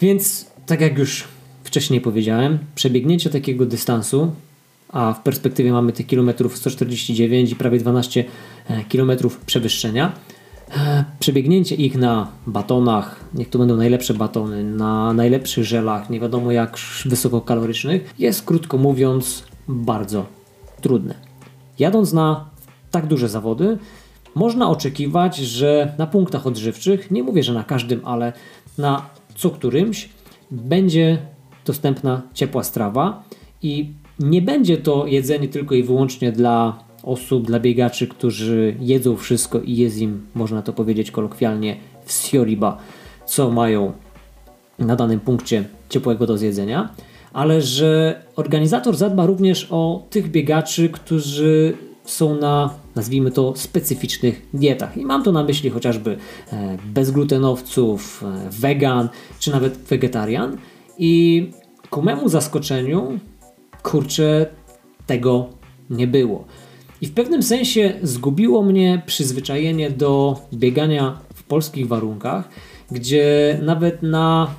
Więc 0.00 0.46
tak 0.66 0.80
jak 0.80 0.98
już 0.98 1.24
wcześniej 1.64 2.00
powiedziałem, 2.00 2.58
przebiegnięcie 2.74 3.30
takiego 3.30 3.66
dystansu, 3.66 4.32
a 4.88 5.12
w 5.12 5.22
perspektywie 5.22 5.72
mamy 5.72 5.92
tych 5.92 6.06
kilometrów 6.06 6.56
149 6.56 7.52
i 7.52 7.56
prawie 7.56 7.78
12 7.78 8.24
e, 8.68 8.84
kilometrów 8.84 9.36
przewyższenia, 9.36 10.12
przebiegnięcie 11.20 11.74
ich 11.74 11.96
na 11.96 12.28
batonach, 12.46 13.24
niech 13.34 13.50
to 13.50 13.58
będą 13.58 13.76
najlepsze 13.76 14.14
batony, 14.14 14.64
na 14.64 15.12
najlepszych 15.12 15.64
żelach, 15.64 16.10
nie 16.10 16.20
wiadomo 16.20 16.52
jak 16.52 16.78
wysokokalorycznych, 17.04 18.14
jest 18.18 18.44
krótko 18.44 18.78
mówiąc 18.78 19.44
bardzo 19.68 20.26
trudne. 20.80 21.14
Jadąc 21.78 22.12
na 22.12 22.50
tak 22.90 23.06
duże 23.06 23.28
zawody, 23.28 23.78
można 24.34 24.70
oczekiwać, 24.70 25.36
że 25.36 25.94
na 25.98 26.06
punktach 26.06 26.46
odżywczych, 26.46 27.10
nie 27.10 27.22
mówię, 27.22 27.42
że 27.42 27.54
na 27.54 27.64
każdym, 27.64 28.00
ale 28.04 28.32
na 28.78 29.02
co 29.34 29.50
którymś, 29.50 30.08
będzie 30.50 31.18
dostępna 31.64 32.22
ciepła 32.34 32.64
strawa 32.64 33.22
i 33.62 33.92
nie 34.20 34.42
będzie 34.42 34.76
to 34.76 35.06
jedzenie 35.06 35.48
tylko 35.48 35.74
i 35.74 35.82
wyłącznie 35.82 36.32
dla 36.32 36.87
osób, 37.02 37.46
dla 37.46 37.60
biegaczy, 37.60 38.06
którzy 38.06 38.76
jedzą 38.80 39.16
wszystko 39.16 39.60
i 39.60 39.76
jest 39.76 39.98
im, 39.98 40.26
można 40.34 40.62
to 40.62 40.72
powiedzieć 40.72 41.10
kolokwialnie, 41.10 41.76
wsioriba, 42.04 42.78
co 43.26 43.50
mają 43.50 43.92
na 44.78 44.96
danym 44.96 45.20
punkcie 45.20 45.64
ciepłego 45.88 46.26
do 46.26 46.38
zjedzenia, 46.38 46.88
ale 47.32 47.62
że 47.62 48.22
organizator 48.36 48.96
zadba 48.96 49.26
również 49.26 49.66
o 49.70 50.06
tych 50.10 50.30
biegaczy, 50.30 50.88
którzy 50.88 51.76
są 52.04 52.34
na, 52.36 52.74
nazwijmy 52.94 53.30
to, 53.30 53.56
specyficznych 53.56 54.46
dietach. 54.54 54.96
I 54.96 55.06
mam 55.06 55.22
tu 55.22 55.32
na 55.32 55.44
myśli 55.44 55.70
chociażby 55.70 56.16
e, 56.52 56.78
bezglutenowców, 56.84 58.24
e, 58.24 58.50
wegan, 58.50 59.08
czy 59.38 59.50
nawet 59.50 59.76
wegetarian. 59.76 60.56
I 60.98 61.50
ku 61.90 62.02
memu 62.02 62.28
zaskoczeniu, 62.28 63.18
kurczę, 63.82 64.46
tego 65.06 65.48
nie 65.90 66.06
było. 66.06 66.44
I 67.00 67.06
w 67.06 67.12
pewnym 67.12 67.42
sensie 67.42 67.92
zgubiło 68.02 68.62
mnie 68.62 69.02
przyzwyczajenie 69.06 69.90
do 69.90 70.40
biegania 70.54 71.18
w 71.34 71.42
polskich 71.42 71.88
warunkach, 71.88 72.48
gdzie 72.90 73.58
nawet 73.62 74.02
na 74.02 74.54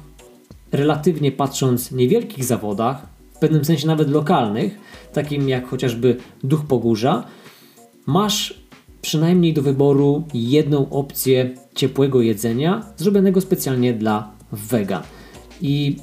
relatywnie 0.71 1.31
patrząc 1.31 1.91
niewielkich 1.91 2.43
zawodach, 2.43 3.07
w 3.35 3.39
pewnym 3.39 3.65
sensie 3.65 3.87
nawet 3.87 4.09
lokalnych, 4.09 4.79
takim 5.13 5.49
jak 5.49 5.67
chociażby 5.67 6.17
Duch 6.43 6.65
Pogórza, 6.65 7.23
masz 8.05 8.63
przynajmniej 9.01 9.53
do 9.53 9.61
wyboru 9.61 10.23
jedną 10.33 10.89
opcję 10.89 11.49
ciepłego 11.75 12.21
jedzenia 12.21 12.85
zrobionego 12.97 13.41
specjalnie 13.41 13.93
dla 13.93 14.31
wegan. 14.51 15.03
I 15.61 15.95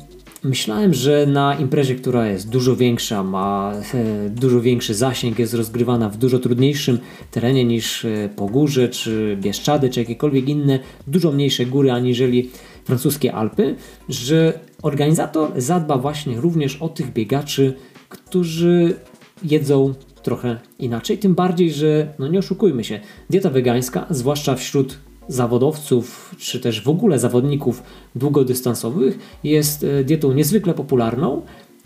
Myślałem, 0.47 0.95
że 0.95 1.27
na 1.27 1.55
imprezie, 1.55 1.95
która 1.95 2.29
jest 2.29 2.49
dużo 2.49 2.77
większa, 2.77 3.23
ma 3.23 3.73
e, 3.95 4.31
dużo 4.31 4.61
większy 4.61 4.95
zasięg, 4.95 5.39
jest 5.39 5.55
rozgrywana 5.55 6.09
w 6.09 6.17
dużo 6.17 6.39
trudniejszym 6.39 6.99
terenie 7.31 7.65
niż 7.65 8.05
e, 8.05 8.29
Pogórze, 8.37 8.89
czy 8.89 9.37
Bieszczady, 9.41 9.91
czy 9.91 10.01
jakiekolwiek 10.01 10.49
inne 10.49 10.79
dużo 11.07 11.33
mniejsze 11.33 11.67
góry 11.67 11.91
aniżeli 11.91 12.51
francuskie 12.85 13.33
Alpy, 13.33 13.75
że 14.09 14.59
organizator 14.83 15.53
zadba 15.57 15.99
właśnie 15.99 16.41
również 16.41 16.77
o 16.77 16.89
tych 16.89 17.13
biegaczy, 17.13 17.75
którzy 18.09 18.95
jedzą 19.43 19.95
trochę 20.23 20.59
inaczej. 20.79 21.19
Tym 21.19 21.35
bardziej, 21.35 21.73
że 21.73 22.15
no 22.19 22.29
nie 22.29 22.39
oszukujmy 22.39 22.85
się, 22.85 23.01
dieta 23.31 23.51
wegańska, 23.51 24.07
zwłaszcza 24.11 24.55
wśród 24.55 24.99
zawodowców, 25.29 26.35
czy 26.39 26.61
też 26.61 26.83
w 26.83 26.89
ogóle 26.89 27.19
zawodników 27.19 27.83
długodystansowych 28.15 29.19
jest 29.45 29.85
e, 29.85 30.05
dietą 30.05 30.33
niezwykle 30.33 30.75
popularną 30.75 31.43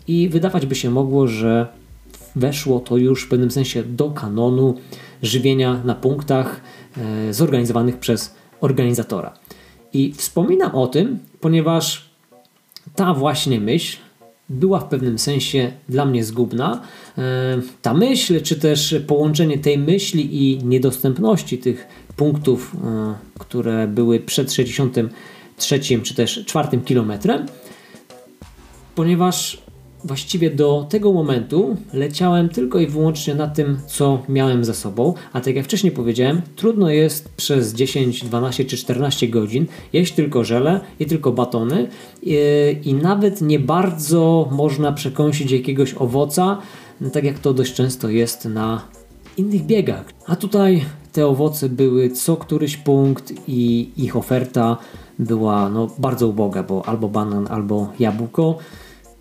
i 0.07 0.29
wydawać 0.29 0.65
by 0.65 0.75
się 0.75 0.89
mogło, 0.89 1.27
że 1.27 1.67
weszło 2.35 2.79
to 2.79 2.97
już 2.97 3.23
w 3.23 3.29
pewnym 3.29 3.51
sensie 3.51 3.83
do 3.83 4.11
kanonu 4.11 4.75
żywienia 5.23 5.81
na 5.85 5.95
punktach 5.95 6.61
e, 6.97 7.33
zorganizowanych 7.33 7.97
przez 7.97 8.35
organizatora. 8.61 9.33
I 9.93 10.13
wspominam 10.13 10.75
o 10.75 10.87
tym, 10.87 11.19
ponieważ 11.39 12.09
ta 12.95 13.13
właśnie 13.13 13.59
myśl 13.59 13.97
była 14.49 14.79
w 14.79 14.87
pewnym 14.87 15.19
sensie 15.19 15.71
dla 15.89 16.05
mnie 16.05 16.23
zgubna. 16.23 16.81
E, 17.17 17.21
ta 17.81 17.93
myśl, 17.93 18.41
czy 18.41 18.55
też 18.59 18.95
połączenie 19.07 19.57
tej 19.57 19.77
myśli 19.77 20.43
i 20.43 20.65
niedostępności 20.65 21.57
tych 21.57 21.87
punktów, 22.21 22.75
e, 22.75 23.13
które 23.39 23.87
były 23.87 24.19
przed 24.19 24.53
63 24.53 25.79
czy 26.03 26.15
też 26.15 26.43
4 26.45 26.77
kilometrem, 26.85 27.45
ponieważ 28.95 29.61
właściwie 30.03 30.49
do 30.49 30.87
tego 30.89 31.13
momentu 31.13 31.77
leciałem 31.93 32.49
tylko 32.49 32.79
i 32.79 32.87
wyłącznie 32.87 33.35
na 33.35 33.47
tym, 33.47 33.79
co 33.87 34.23
miałem 34.29 34.65
za 34.65 34.73
sobą, 34.73 35.13
a 35.33 35.41
tak 35.41 35.55
jak 35.55 35.65
wcześniej 35.65 35.91
powiedziałem, 35.91 36.41
trudno 36.55 36.89
jest 36.89 37.29
przez 37.29 37.73
10, 37.73 38.23
12 38.23 38.65
czy 38.65 38.77
14 38.77 39.27
godzin 39.27 39.65
jeść 39.93 40.13
tylko 40.13 40.43
żele 40.43 40.79
i 40.99 41.05
tylko 41.05 41.31
batony 41.31 41.87
i, 42.23 42.35
i 42.83 42.93
nawet 42.93 43.41
nie 43.41 43.59
bardzo 43.59 44.49
można 44.51 44.91
przekąsić 44.91 45.51
jakiegoś 45.51 45.93
owoca, 45.93 46.57
tak 47.13 47.23
jak 47.23 47.39
to 47.39 47.53
dość 47.53 47.73
często 47.73 48.09
jest 48.09 48.45
na 48.45 48.87
innych 49.37 49.65
biegach. 49.65 50.05
A 50.27 50.35
tutaj 50.35 50.85
te 51.11 51.27
owoce 51.27 51.69
były 51.69 52.09
co 52.09 52.37
któryś 52.37 52.77
punkt 52.77 53.33
i 53.47 53.89
ich 53.97 54.15
oferta 54.15 54.77
była 55.19 55.69
no, 55.69 55.87
bardzo 55.97 56.27
uboga, 56.27 56.63
bo 56.63 56.85
albo 56.85 57.07
banan, 57.09 57.47
albo 57.49 57.93
jabłko, 57.99 58.57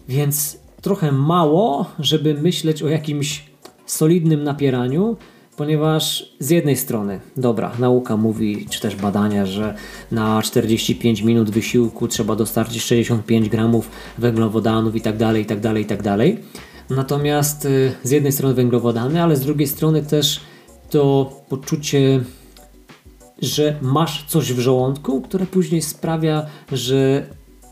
więc 0.08 0.58
trochę 0.82 1.12
mało, 1.12 1.86
żeby 1.98 2.34
myśleć 2.34 2.82
o 2.82 2.88
jakimś 2.88 3.44
solidnym 3.86 4.44
napieraniu, 4.44 5.16
ponieważ 5.56 6.32
z 6.38 6.50
jednej 6.50 6.76
strony, 6.76 7.20
dobra, 7.36 7.72
nauka 7.78 8.16
mówi, 8.16 8.66
czy 8.70 8.80
też 8.80 8.96
badania, 8.96 9.46
że 9.46 9.74
na 10.10 10.42
45 10.42 11.22
minut 11.22 11.50
wysiłku 11.50 12.08
trzeba 12.08 12.36
dostarczyć 12.36 12.82
65 12.82 13.48
gramów 13.48 13.90
węglowodanów 14.18 14.96
i 14.96 15.00
tak 15.00 15.16
dalej, 15.16 15.42
i 15.42 15.46
tak 15.46 15.60
dalej, 15.60 15.84
tak. 15.84 16.00
Natomiast 16.90 17.64
y, 17.64 17.92
z 18.02 18.10
jednej 18.10 18.32
strony 18.32 18.54
węglowodany, 18.54 19.22
ale 19.22 19.36
z 19.36 19.40
drugiej 19.40 19.68
strony 19.68 20.02
też 20.02 20.40
to 20.90 21.32
poczucie, 21.48 22.20
że 23.42 23.76
masz 23.82 24.24
coś 24.28 24.52
w 24.52 24.58
żołądku, 24.58 25.20
które 25.20 25.46
później 25.46 25.82
sprawia, 25.82 26.46
że 26.72 27.26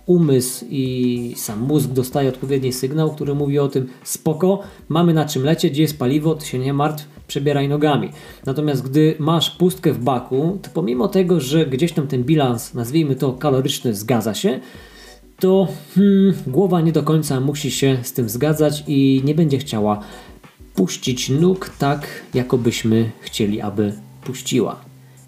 umysł 0.07 0.65
i 0.71 1.35
sam 1.37 1.61
mózg 1.61 1.91
dostaje 1.91 2.29
odpowiedni 2.29 2.73
sygnał, 2.73 3.15
który 3.15 3.35
mówi 3.35 3.59
o 3.59 3.69
tym 3.69 3.89
spoko, 4.05 4.61
mamy 4.89 5.15
na 5.15 5.25
czym 5.25 5.45
lecieć, 5.45 5.73
gdzie 5.73 5.83
jest 5.83 5.99
paliwo, 5.99 6.35
ty 6.35 6.47
się 6.47 6.59
nie 6.59 6.73
martw, 6.73 7.09
przebieraj 7.27 7.69
nogami. 7.69 8.11
Natomiast 8.47 8.83
gdy 8.83 9.15
masz 9.19 9.51
pustkę 9.51 9.93
w 9.93 9.99
baku, 9.99 10.59
to 10.63 10.71
pomimo 10.75 11.09
tego, 11.09 11.41
że 11.41 11.67
gdzieś 11.67 11.93
tam 11.93 12.07
ten 12.07 12.25
bilans, 12.25 12.75
nazwijmy 12.75 13.17
to 13.17 13.33
kaloryczny, 13.33 13.95
zgadza 13.95 14.35
się, 14.35 14.61
to 15.41 15.69
hmm, 15.95 16.35
głowa 16.47 16.81
nie 16.81 16.93
do 16.93 17.03
końca 17.03 17.41
musi 17.41 17.71
się 17.71 17.99
z 18.03 18.13
tym 18.13 18.29
zgadzać 18.29 18.85
i 18.87 19.23
nie 19.25 19.35
będzie 19.35 19.59
chciała 19.59 20.01
puścić 20.79 21.29
nóg 21.29 21.71
tak, 21.79 22.07
jakobyśmy 22.35 23.11
chcieli, 23.21 23.61
aby 23.61 23.93
puściła. 24.25 24.81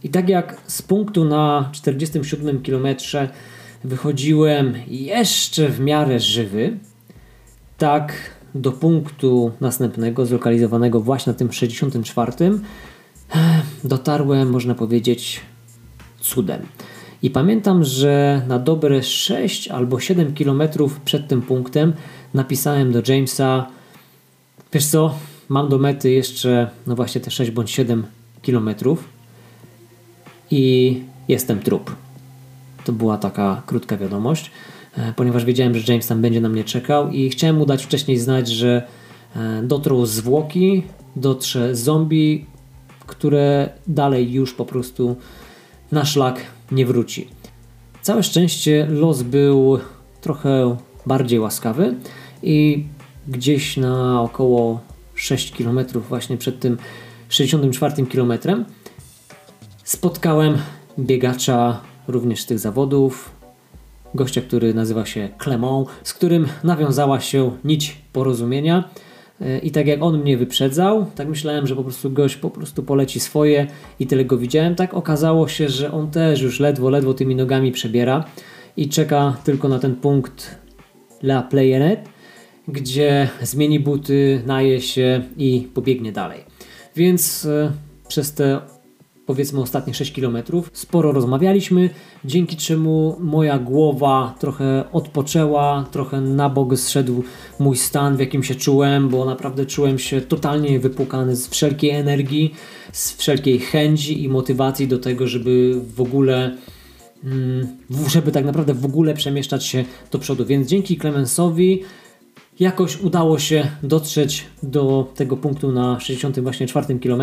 I 0.03 0.09
tak 0.09 0.29
jak 0.29 0.61
z 0.67 0.83
punktu 0.83 1.25
na 1.25 1.69
47 1.73 2.63
km 2.63 2.87
wychodziłem 3.85 4.75
jeszcze 4.89 5.69
w 5.69 5.81
miarę 5.81 6.21
żywy, 6.21 6.79
tak 7.79 8.13
do 8.55 8.73
punktu 8.73 9.53
następnego, 9.61 10.27
zlokalizowanego 10.27 11.01
właśnie 11.01 11.33
na 11.33 11.39
tym 11.39 11.53
64, 11.53 12.33
dotarłem, 13.85 14.51
można 14.51 14.75
powiedzieć, 14.75 15.41
cudem. 16.21 16.63
I 17.23 17.31
pamiętam, 17.31 17.85
że 17.85 18.43
na 18.49 18.59
dobre 18.59 19.03
6 19.03 19.69
albo 19.69 20.01
7 20.01 20.35
km 20.35 20.63
przed 21.05 21.29
tym 21.29 21.43
punktem 21.43 21.93
napisałem 22.35 22.93
do 22.93 23.03
Jamesa: 23.09 23.67
Wiesz 24.73 24.87
co, 24.87 25.15
mam 25.51 25.69
do 25.69 25.79
mety 25.79 26.11
jeszcze, 26.11 26.71
no 26.87 26.95
właśnie 26.95 27.21
te 27.21 27.31
6 27.31 27.51
bądź 27.51 27.71
7 27.71 28.07
km 28.47 28.71
i 30.51 31.03
jestem 31.29 31.61
trup. 31.61 31.97
To 32.85 32.93
była 32.93 33.19
taka 33.19 33.63
krótka 33.67 33.97
wiadomość, 33.97 34.51
e, 34.97 35.13
ponieważ 35.17 35.45
wiedziałem, 35.45 35.75
że 35.75 35.93
James 35.93 36.07
tam 36.07 36.23
będzie 36.23 36.41
na 36.41 36.49
mnie 36.49 36.65
czekał 36.65 37.11
i 37.11 37.31
chciałem 37.31 37.57
mu 37.57 37.67
dać 37.67 37.85
wcześniej 37.85 38.19
znać, 38.19 38.49
że 38.49 38.87
e, 39.37 39.63
dotrą 39.63 40.07
zwłoki, 40.07 40.83
dotrze 41.17 41.77
zombie, 41.77 42.47
które 43.07 43.69
dalej 43.87 44.33
już 44.33 44.55
po 44.55 44.65
prostu 44.65 45.17
na 45.93 46.05
szlak 46.05 46.41
nie 46.73 46.87
wróci. 46.87 47.29
Całe 48.03 48.23
szczęście 48.23 48.87
los 48.91 49.23
był 49.23 49.79
trochę 50.21 50.77
bardziej 51.07 51.41
łaskawy 51.41 51.95
i 52.43 52.85
gdzieś 53.29 53.77
na 53.77 54.23
około 54.23 54.90
6 55.21 55.53
km 55.57 55.81
właśnie 56.09 56.37
przed 56.37 56.61
tym 56.61 56.79
64 57.29 58.07
km 58.07 58.33
spotkałem 59.85 60.59
biegacza 60.99 61.81
również 62.09 62.41
z 62.41 62.47
tych 62.47 62.59
zawodów, 62.59 63.31
gościa, 64.15 64.41
który 64.41 64.75
nazywa 64.75 65.07
się 65.07 65.29
Clement, 65.43 65.89
z 66.03 66.15
którym 66.15 66.47
nawiązała 66.65 67.21
się 67.21 67.51
nić 67.65 67.97
porozumienia. 68.13 68.85
I 69.63 69.71
tak 69.71 69.87
jak 69.87 70.03
on 70.03 70.21
mnie 70.21 70.37
wyprzedzał, 70.37 71.07
tak 71.15 71.29
myślałem, 71.29 71.67
że 71.67 71.77
po 71.77 71.83
prostu 71.83 72.11
gość 72.11 72.37
po 72.37 72.51
prostu 72.51 72.83
poleci 72.83 73.21
swoje 73.21 73.67
i 73.99 74.07
tyle 74.07 74.25
go 74.25 74.39
widziałem. 74.39 74.75
Tak 74.75 74.95
okazało 74.95 75.49
się, 75.49 75.69
że 75.69 75.93
on 75.93 76.11
też 76.11 76.43
już 76.43 76.61
ledwo, 76.61 76.91
ledwo 76.91 77.15
tymi 77.15 77.37
nogami 77.37 77.73
przebiera 77.73 78.25
i 78.77 78.89
czeka 78.89 79.37
tylko 79.45 79.69
na 79.69 79.79
ten 79.79 79.97
punkt 79.97 80.59
La 81.23 81.43
Playenet, 81.43 82.09
gdzie 82.71 83.29
zmieni 83.43 83.81
buty, 83.81 84.43
naje 84.47 84.81
się 84.81 85.23
i 85.37 85.69
pobiegnie 85.75 86.13
dalej. 86.13 86.41
Więc 86.97 87.45
e, 87.45 87.73
przez 88.09 88.35
te 88.35 88.61
powiedzmy 89.31 89.61
ostatnie 89.61 89.95
6 89.95 90.13
km. 90.13 90.39
Sporo 90.73 91.13
rozmawialiśmy, 91.13 91.91
dzięki 92.25 92.57
czemu 92.57 93.17
moja 93.21 93.59
głowa 93.59 94.35
trochę 94.39 94.85
odpoczęła, 94.93 95.85
trochę 95.91 96.21
na 96.21 96.49
bok 96.49 96.77
zszedł 96.77 97.23
mój 97.59 97.77
stan, 97.77 98.17
w 98.17 98.21
jakim 98.21 98.43
się 98.43 98.55
czułem, 98.55 99.09
bo 99.09 99.25
naprawdę 99.25 99.67
czułem 99.67 99.99
się 99.99 100.21
totalnie 100.21 100.81
wypłukany 100.81 101.37
z 101.37 101.49
wszelkiej 101.49 101.91
energii, 101.91 102.55
z 102.93 103.13
wszelkiej 103.13 103.59
chęci 103.59 104.25
i 104.25 104.29
motywacji 104.29 104.89
do 104.89 104.99
tego, 104.99 105.27
żeby 105.27 105.81
w 105.97 106.01
ogóle 106.01 106.57
mm, 107.25 107.67
żeby 108.09 108.33
tak 108.33 108.45
naprawdę 108.45 108.75
w 108.75 108.85
ogóle 108.85 109.15
przemieszczać 109.15 109.67
się 109.67 109.85
do 110.11 110.19
przodu. 110.19 110.47
Więc 110.47 110.69
dzięki 110.69 110.99
Clemensowi 110.99 111.83
jakoś 112.61 113.01
udało 113.01 113.39
się 113.39 113.69
dotrzeć 113.83 114.47
do 114.63 115.13
tego 115.15 115.37
punktu 115.37 115.73
na 115.73 116.01
64 116.01 116.99
km. 116.99 117.23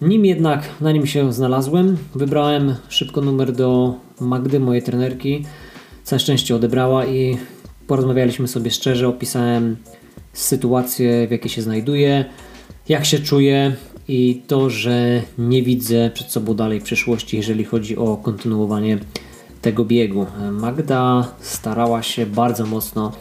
Nim 0.00 0.24
jednak 0.24 0.68
na 0.80 0.92
nim 0.92 1.06
się 1.06 1.32
znalazłem, 1.32 1.96
wybrałem 2.14 2.74
szybko 2.88 3.20
numer 3.20 3.52
do 3.52 3.94
Magdy, 4.20 4.60
mojej 4.60 4.82
trenerki. 4.82 5.44
Całe 6.04 6.20
szczęście 6.20 6.56
odebrała 6.56 7.06
i 7.06 7.36
porozmawialiśmy 7.86 8.48
sobie 8.48 8.70
szczerze. 8.70 9.08
Opisałem 9.08 9.76
sytuację, 10.32 11.26
w 11.26 11.30
jakiej 11.30 11.50
się 11.50 11.62
znajduję, 11.62 12.24
jak 12.88 13.04
się 13.04 13.18
czuję 13.18 13.76
i 14.08 14.42
to, 14.46 14.70
że 14.70 15.22
nie 15.38 15.62
widzę 15.62 16.10
przed 16.14 16.30
sobą 16.30 16.54
dalej 16.54 16.80
przyszłości, 16.80 17.36
jeżeli 17.36 17.64
chodzi 17.64 17.96
o 17.96 18.16
kontynuowanie 18.16 18.98
tego 19.62 19.84
biegu. 19.84 20.26
Magda 20.52 21.28
starała 21.40 22.02
się 22.02 22.26
bardzo 22.26 22.66
mocno 22.66 23.12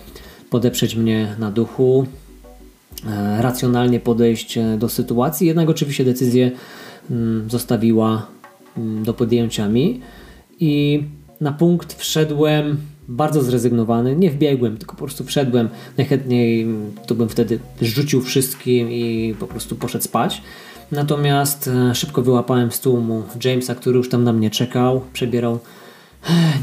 podeprzeć 0.51 0.95
mnie 0.95 1.35
na 1.39 1.51
duchu, 1.51 2.05
e, 3.07 3.41
racjonalnie 3.41 3.99
podejść 3.99 4.57
e, 4.57 4.77
do 4.77 4.89
sytuacji, 4.89 5.47
jednak 5.47 5.69
oczywiście 5.69 6.05
decyzję 6.05 6.51
mm, 7.11 7.49
zostawiła 7.49 8.27
mm, 8.77 9.03
do 9.03 9.13
podjęcia 9.13 9.69
mi. 9.69 10.01
I 10.59 11.03
na 11.41 11.51
punkt 11.51 11.93
wszedłem 11.93 12.77
bardzo 13.07 13.41
zrezygnowany, 13.41 14.15
nie 14.15 14.31
wbiegłem, 14.31 14.77
tylko 14.77 14.95
po 14.95 15.03
prostu 15.03 15.23
wszedłem, 15.23 15.69
najchętniej 15.97 16.61
mm, 16.61 16.91
to 17.07 17.15
bym 17.15 17.29
wtedy 17.29 17.59
rzucił 17.81 18.21
wszystkim 18.21 18.91
i 18.91 19.35
po 19.39 19.47
prostu 19.47 19.75
poszedł 19.75 20.03
spać. 20.03 20.41
Natomiast 20.91 21.67
e, 21.67 21.95
szybko 21.95 22.21
wyłapałem 22.21 22.71
z 22.71 22.79
tłumu 22.79 23.23
Jamesa, 23.45 23.75
który 23.75 23.97
już 23.97 24.09
tam 24.09 24.23
na 24.23 24.33
mnie 24.33 24.49
czekał, 24.49 25.01
przebierał 25.13 25.59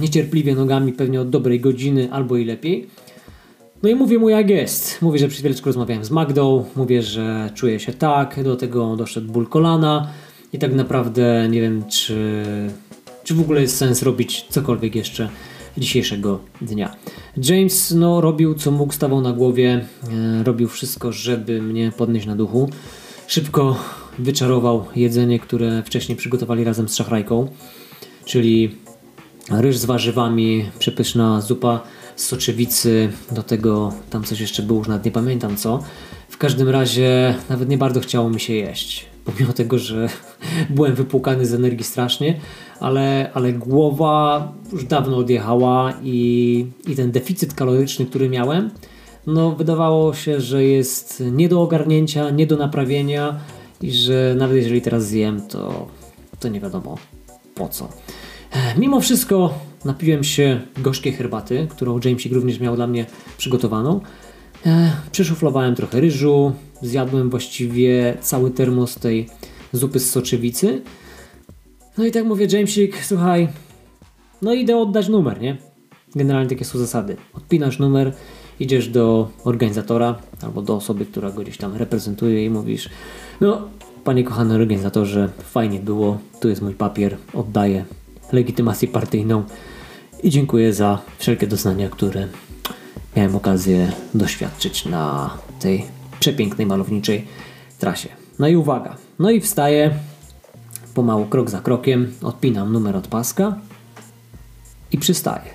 niecierpliwie 0.01 0.55
nogami 0.55 0.93
pewnie 0.93 1.21
od 1.21 1.31
dobrej 1.31 1.61
godziny 1.61 2.13
albo 2.13 2.37
i 2.37 2.45
lepiej. 2.45 2.89
No 3.83 3.89
i 3.89 3.95
mówię 3.95 4.19
mu 4.19 4.29
jak 4.29 4.51
jest. 4.51 5.03
Mówię, 5.03 5.19
że 5.19 5.29
przed 5.29 5.41
chwileczką 5.41 5.67
rozmawiałem 5.67 6.05
z 6.05 6.11
Magdą, 6.11 6.65
mówię, 6.77 7.03
że 7.03 7.51
czuję 7.55 7.81
się 7.81 7.93
tak, 7.93 8.43
do 8.45 8.57
tego 8.57 8.97
doszedł 8.97 9.33
ból 9.33 9.47
kolana 9.47 10.09
i 10.53 10.59
tak 10.59 10.75
naprawdę 10.75 11.49
nie 11.51 11.61
wiem, 11.61 11.85
czy, 11.85 12.45
czy 13.25 13.35
w 13.35 13.41
ogóle 13.41 13.61
jest 13.61 13.77
sens 13.77 14.03
robić 14.03 14.47
cokolwiek 14.51 14.95
jeszcze 14.95 15.29
dzisiejszego 15.79 16.41
dnia. 16.61 16.97
James 17.37 17.91
no, 17.91 18.21
robił 18.21 18.55
co 18.55 18.71
mógł, 18.71 18.93
stawał 18.93 19.21
na 19.21 19.33
głowie, 19.33 19.87
e, 20.41 20.43
robił 20.43 20.69
wszystko, 20.69 21.13
żeby 21.13 21.63
mnie 21.63 21.93
podnieść 21.97 22.27
na 22.27 22.37
duchu. 22.37 22.71
Szybko 23.27 23.77
wyczarował 24.19 24.85
jedzenie, 24.97 25.39
które 25.39 25.83
wcześniej 25.83 26.19
przygotowali 26.19 26.65
razem 26.65 26.89
z 26.89 26.97
szachrajką, 26.97 27.49
czyli 28.25 28.77
ryż 29.51 29.77
z 29.77 29.85
warzywami, 29.85 30.65
przepyszna 30.79 31.41
zupa 31.41 31.81
soczewicy, 32.21 33.09
do 33.33 33.43
tego 33.43 33.93
tam 34.11 34.25
coś 34.25 34.41
jeszcze 34.41 34.63
było, 34.63 34.79
już 34.79 34.89
nawet 34.89 35.05
nie 35.05 35.11
pamiętam 35.11 35.57
co. 35.57 35.83
W 36.29 36.39
każdym 36.39 36.69
razie 36.69 37.35
nawet 37.51 37.69
nie 37.69 37.79
bardzo 37.79 38.01
chciało 38.01 38.31
mi 38.31 38.41
się 38.41 38.55
jeść, 38.55 39.07
pomimo 39.25 39.53
tego, 39.53 39.79
że 39.79 40.09
byłem 40.71 40.95
wypłukany 40.95 41.47
z 41.47 41.55
energii 41.55 41.85
strasznie, 41.85 42.41
ale, 42.81 43.31
ale 43.35 43.53
głowa 43.53 44.53
już 44.73 44.85
dawno 44.85 45.17
odjechała 45.17 45.93
i, 46.03 46.67
i 46.87 46.97
ten 46.97 47.11
deficyt 47.11 47.55
kaloryczny, 47.55 48.07
który 48.07 48.29
miałem, 48.29 48.71
no 49.27 49.53
wydawało 49.53 50.15
się, 50.15 50.41
że 50.41 50.65
jest 50.65 51.23
nie 51.33 51.49
do 51.49 51.63
ogarnięcia, 51.63 52.31
nie 52.31 52.47
do 52.47 52.57
naprawienia 52.57 53.41
i 53.83 53.93
że 53.93 54.35
nawet 54.39 54.57
jeżeli 54.57 54.83
teraz 54.83 55.07
zjem, 55.07 55.41
to, 55.41 55.87
to 56.41 56.49
nie 56.49 56.61
wiadomo 56.61 56.99
po 57.55 57.69
co. 57.69 57.89
Mimo 58.79 59.01
wszystko 59.01 59.55
napiłem 59.85 60.25
się 60.25 60.61
gorzkiej 60.77 61.13
herbaty, 61.13 61.67
którą 61.71 62.01
Jamesik 62.05 62.33
również 62.33 62.61
miał 62.61 62.77
dla 62.77 62.87
mnie 62.87 63.07
przygotowaną. 63.39 64.01
E, 64.67 64.93
trochę 65.77 66.01
ryżu, 66.01 66.53
zjadłem 66.83 67.31
właściwie 67.31 68.17
cały 68.21 68.51
termos 68.51 68.95
tej 68.95 69.29
zupy 69.73 70.01
z 70.01 70.11
soczewicy. 70.11 70.83
No 71.99 72.07
i 72.07 72.13
tak 72.13 72.25
mówię, 72.25 72.47
Jamesik, 72.53 73.05
słuchaj, 73.05 73.49
no 74.43 74.55
idę 74.55 74.77
oddać 74.77 75.09
numer, 75.09 75.41
nie? 75.41 75.57
Generalnie 76.15 76.49
takie 76.49 76.65
są 76.65 76.79
zasady. 76.79 77.17
Odpinasz 77.35 77.79
numer, 77.79 78.13
idziesz 78.61 78.89
do 78.89 79.31
organizatora 79.45 80.19
albo 80.43 80.63
do 80.63 80.77
osoby, 80.77 81.07
która 81.07 81.31
go 81.31 81.43
gdzieś 81.43 81.57
tam 81.57 81.77
reprezentuje 81.77 82.45
i 82.45 82.51
mówisz, 82.51 82.89
no 83.41 83.69
panie 84.05 84.25
kochany 84.25 84.55
organizatorze, 84.55 85.29
fajnie 85.39 85.81
było, 85.81 86.19
tu 86.41 86.49
jest 86.49 86.63
mój 86.63 86.75
papier, 86.75 87.17
oddaję 87.35 87.85
legitymację 88.33 88.89
partyjną 88.89 89.45
i 90.23 90.31
dziękuję 90.31 90.73
za 90.73 90.99
wszelkie 91.19 91.47
doznania, 91.47 91.89
które 91.89 92.29
miałem 93.17 93.37
okazję 93.37 93.93
doświadczyć 94.15 94.85
na 94.85 95.31
tej 95.61 95.85
przepięknej, 96.21 96.67
malowniczej 96.67 97.27
trasie. 97.79 98.09
No 98.39 98.49
i 98.49 98.57
uwaga, 98.57 98.97
no 99.19 99.31
i 99.31 99.41
wstaję 99.41 99.91
pomału, 100.95 101.27
krok 101.27 101.51
za 101.51 101.61
krokiem, 101.61 102.13
odpinam 102.23 102.73
numer 102.73 102.97
od 102.97 103.09
paska 103.09 103.57
i 104.93 104.99
przystaję. 104.99 105.51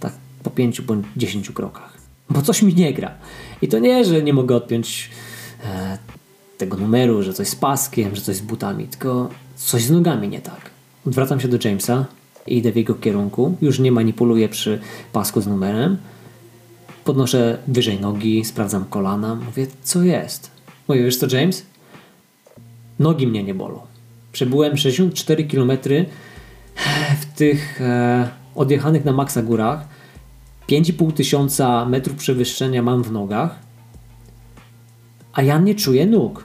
Tak 0.00 0.12
po 0.42 0.50
pięciu 0.50 0.82
bądź 0.82 1.06
dziesięciu 1.16 1.52
krokach. 1.52 1.98
Bo 2.30 2.42
coś 2.42 2.62
mi 2.62 2.74
nie 2.74 2.94
gra. 2.94 3.14
I 3.62 3.68
to 3.68 3.78
nie, 3.78 4.04
że 4.04 4.22
nie 4.22 4.32
mogę 4.32 4.56
odpiąć 4.56 5.10
e, 5.64 5.98
tego 6.58 6.76
numeru, 6.76 7.22
że 7.22 7.32
coś 7.32 7.48
z 7.48 7.56
paskiem, 7.56 8.16
że 8.16 8.22
coś 8.22 8.36
z 8.36 8.40
butami, 8.40 8.88
tylko 8.88 9.28
coś 9.56 9.82
z 9.84 9.90
nogami 9.90 10.28
nie 10.28 10.40
tak. 10.40 10.71
Odwracam 11.06 11.40
się 11.40 11.48
do 11.48 11.58
Jamesa 11.64 12.06
i 12.46 12.58
idę 12.58 12.72
w 12.72 12.76
jego 12.76 12.94
kierunku. 12.94 13.56
Już 13.60 13.78
nie 13.78 13.92
manipuluję 13.92 14.48
przy 14.48 14.80
pasku 15.12 15.40
z 15.40 15.46
numerem. 15.46 15.96
Podnoszę 17.04 17.58
wyżej 17.68 18.00
nogi, 18.00 18.44
sprawdzam 18.44 18.84
kolana. 18.84 19.34
Mówię, 19.34 19.66
co 19.82 20.02
jest? 20.02 20.50
Mówię, 20.88 21.02
wiesz 21.02 21.16
co, 21.16 21.36
James? 21.36 21.66
Nogi 22.98 23.26
mnie 23.26 23.42
nie 23.42 23.54
bolą. 23.54 23.80
Przebyłem 24.32 24.76
64 24.76 25.44
km 25.44 25.72
w 27.20 27.38
tych 27.38 27.80
e, 27.80 28.28
odjechanych 28.54 29.04
na 29.04 29.12
maksa 29.12 29.42
górach. 29.42 29.88
5,5 30.68 31.12
tysiąca 31.12 31.84
metrów 31.84 32.16
przewyższenia 32.16 32.82
mam 32.82 33.02
w 33.02 33.12
nogach, 33.12 33.58
a 35.32 35.42
ja 35.42 35.58
nie 35.58 35.74
czuję 35.74 36.06
nóg. 36.06 36.44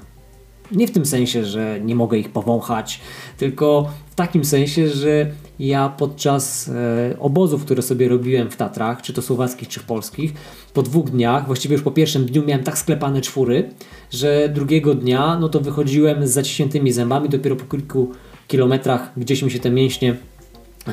Nie 0.72 0.88
w 0.88 0.92
tym 0.92 1.06
sensie, 1.06 1.46
że 1.46 1.80
nie 1.84 1.96
mogę 1.96 2.18
ich 2.18 2.30
powąchać, 2.30 3.02
tylko 3.38 3.90
w 4.12 4.16
takim 4.16 4.46
sensie, 4.46 4.90
że 4.90 5.32
ja 5.60 5.90
podczas 5.90 6.70
e, 6.70 7.20
obozów, 7.20 7.66
które 7.66 7.82
sobie 7.82 8.08
robiłem 8.08 8.52
w 8.52 8.56
Tatrach, 8.56 9.02
czy 9.02 9.14
to 9.14 9.22
słowackich, 9.22 9.68
czy 9.68 9.80
polskich, 9.80 10.34
po 10.74 10.84
dwóch 10.84 11.10
dniach, 11.10 11.46
właściwie 11.46 11.74
już 11.74 11.84
po 11.84 11.92
pierwszym 11.92 12.26
dniu 12.26 12.44
miałem 12.46 12.64
tak 12.64 12.78
sklepane 12.78 13.22
czwóry, 13.22 13.70
że 14.12 14.50
drugiego 14.50 14.96
dnia 14.96 15.38
no 15.40 15.50
to 15.50 15.60
wychodziłem 15.60 16.28
z 16.28 16.32
zaciśniętymi 16.32 16.92
zębami, 16.92 17.30
dopiero 17.30 17.56
po 17.56 17.66
kilku 17.66 18.12
kilometrach 18.48 19.12
gdzieś 19.18 19.42
mi 19.42 19.52
się 19.52 19.60
te 19.60 19.72
mięśnie 19.72 20.16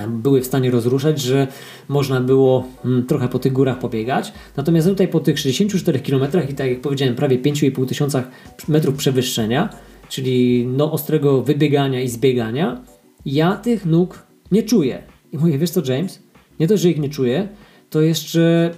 były 0.09 0.41
w 0.41 0.47
stanie 0.47 0.71
rozruszać, 0.71 1.21
że 1.21 1.49
można 1.89 2.21
było 2.21 2.67
mm, 2.85 3.07
trochę 3.07 3.29
po 3.29 3.39
tych 3.39 3.53
górach 3.53 3.79
pobiegać. 3.79 4.33
Natomiast 4.57 4.89
tutaj 4.89 5.09
po 5.09 5.21
tych 5.21 5.39
64 5.39 6.01
km 6.01 6.25
i 6.51 6.55
tak 6.55 6.71
jak 6.71 6.81
powiedziałem, 6.81 7.15
prawie 7.15 7.39
5,5 7.39 7.89
tysiącach 7.89 8.29
metrów 8.69 8.97
przewyższenia, 8.97 9.69
czyli 10.09 10.67
no 10.67 10.93
ostrego 10.93 11.43
wybiegania 11.43 12.01
i 12.01 12.09
zbiegania, 12.09 12.83
ja 13.27 13.57
tych 13.57 13.87
nóg 13.87 14.27
nie 14.53 14.63
czuję. 14.63 15.03
I 15.33 15.39
mówię, 15.39 15.59
wiesz 15.59 15.71
co 15.71 15.93
James, 15.93 16.23
nie 16.61 16.69
to, 16.69 16.77
że 16.77 16.91
ich 16.91 16.99
nie 16.99 17.09
czuję, 17.09 17.49
to 17.91 18.01
jeszcze 18.01 18.71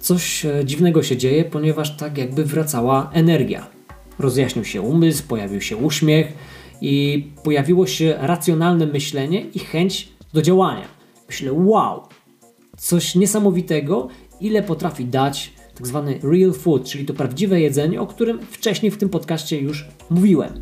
coś 0.00 0.46
e, 0.46 0.64
dziwnego 0.64 1.02
się 1.02 1.16
dzieje, 1.16 1.44
ponieważ 1.44 1.96
tak 1.96 2.18
jakby 2.18 2.44
wracała 2.44 3.10
energia. 3.12 3.66
Rozjaśnił 4.18 4.64
się 4.64 4.82
umysł, 4.82 5.22
pojawił 5.28 5.60
się 5.60 5.76
uśmiech 5.76 6.32
i 6.80 7.24
pojawiło 7.44 7.86
się 7.86 8.14
racjonalne 8.20 8.86
myślenie 8.86 9.40
i 9.54 9.58
chęć 9.58 10.08
do 10.34 10.42
działania. 10.42 10.88
Myślę, 11.28 11.52
wow, 11.52 12.02
coś 12.76 13.14
niesamowitego, 13.14 14.08
ile 14.40 14.62
potrafi 14.62 15.04
dać 15.04 15.52
tak 15.74 15.86
zwany 15.86 16.18
real 16.22 16.52
food, 16.52 16.84
czyli 16.84 17.04
to 17.04 17.14
prawdziwe 17.14 17.60
jedzenie, 17.60 18.00
o 18.00 18.06
którym 18.06 18.38
wcześniej 18.42 18.92
w 18.92 18.98
tym 18.98 19.08
podcaście 19.08 19.60
już 19.60 19.88
mówiłem. 20.10 20.52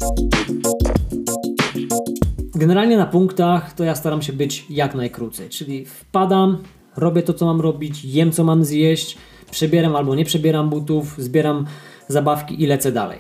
Generalnie 2.55 2.97
na 2.97 3.07
punktach 3.07 3.73
to 3.73 3.85
ja 3.85 3.95
staram 3.95 4.23
się 4.23 4.33
być 4.33 4.67
jak 4.71 4.95
najkrócej, 4.95 5.49
czyli 5.49 5.87
wpadam, 5.87 6.59
robię 6.97 7.23
to 7.23 7.35
co 7.35 7.47
mam 7.47 7.61
robić, 7.61 8.05
jem 8.05 8.33
co 8.33 8.45
mam 8.45 8.65
zjeść, 8.65 9.19
przebieram 9.51 9.97
albo 9.97 10.15
nie 10.15 10.25
przebieram 10.25 10.71
butów, 10.71 11.15
zbieram 11.19 11.67
zabawki 12.09 12.63
i 12.63 12.67
lecę 12.67 12.93
dalej. 12.93 13.19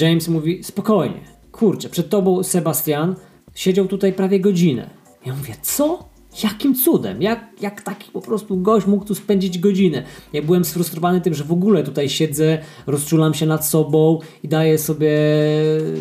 James 0.00 0.28
mówi 0.28 0.64
spokojnie, 0.64 1.20
kurczę, 1.52 1.88
przed 1.88 2.08
tobą 2.08 2.42
Sebastian 2.42 3.14
siedział 3.54 3.86
tutaj 3.86 4.12
prawie 4.12 4.40
godzinę. 4.40 5.01
Ja 5.26 5.34
mówię, 5.34 5.54
co? 5.62 6.12
Jakim 6.44 6.74
cudem? 6.74 7.22
Jak, 7.22 7.46
jak 7.60 7.82
taki 7.82 8.10
po 8.10 8.20
prostu 8.20 8.56
gość 8.56 8.86
mógł 8.86 9.04
tu 9.04 9.14
spędzić 9.14 9.58
godzinę? 9.58 10.02
Ja 10.32 10.42
byłem 10.42 10.64
sfrustrowany 10.64 11.20
tym, 11.20 11.34
że 11.34 11.44
w 11.44 11.52
ogóle 11.52 11.82
tutaj 11.82 12.08
siedzę, 12.08 12.58
rozczulam 12.86 13.34
się 13.34 13.46
nad 13.46 13.66
sobą 13.66 14.18
i 14.42 14.48
daję 14.48 14.78
sobie, 14.78 15.12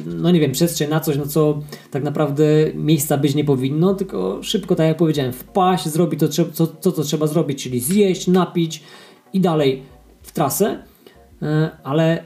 no 0.06 0.32
nie 0.32 0.40
wiem, 0.40 0.52
przestrzeń 0.52 0.90
na 0.90 1.00
coś, 1.00 1.18
no 1.18 1.26
co 1.26 1.60
tak 1.92 2.04
naprawdę 2.04 2.44
miejsca 2.74 3.18
być 3.18 3.36
nie 3.36 3.46
powinno, 3.46 3.94
tylko 3.94 4.44
szybko, 4.44 4.76
tak 4.76 4.88
jak 4.88 4.98
powiedziałem, 4.98 5.34
wpaść, 5.34 5.88
zrobić 5.88 6.20
to, 6.20 6.28
co, 6.28 6.68
co, 6.80 6.92
co 6.92 7.04
trzeba 7.04 7.28
zrobić, 7.28 7.64
czyli 7.64 7.80
zjeść, 7.80 8.28
napić 8.28 8.84
i 9.34 9.40
dalej 9.40 9.84
w 10.22 10.32
trasę. 10.32 10.84
E, 11.42 11.70
ale 11.84 12.24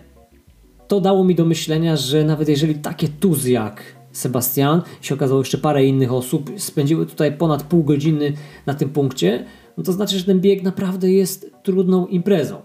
to 0.88 1.02
dało 1.02 1.24
mi 1.24 1.36
do 1.36 1.46
myślenia, 1.46 1.96
że 1.96 2.24
nawet 2.24 2.50
jeżeli 2.50 2.76
takie 2.76 3.08
tuzy 3.08 3.52
jak 3.52 3.84
Sebastian, 4.16 4.82
się 5.02 5.16
okazało 5.16 5.42
jeszcze 5.42 5.58
parę 5.58 5.86
innych 5.86 6.14
osób, 6.14 6.52
spędziły 6.58 7.06
tutaj 7.06 7.38
ponad 7.38 7.64
pół 7.64 7.84
godziny 7.84 8.34
na 8.66 8.74
tym 8.74 8.90
punkcie, 8.90 9.46
no 9.78 9.84
to 9.84 9.94
znaczy, 9.94 10.20
że 10.20 10.26
ten 10.26 10.42
bieg 10.42 10.64
naprawdę 10.64 11.12
jest 11.12 11.52
trudną 11.64 12.08
imprezą. 12.08 12.62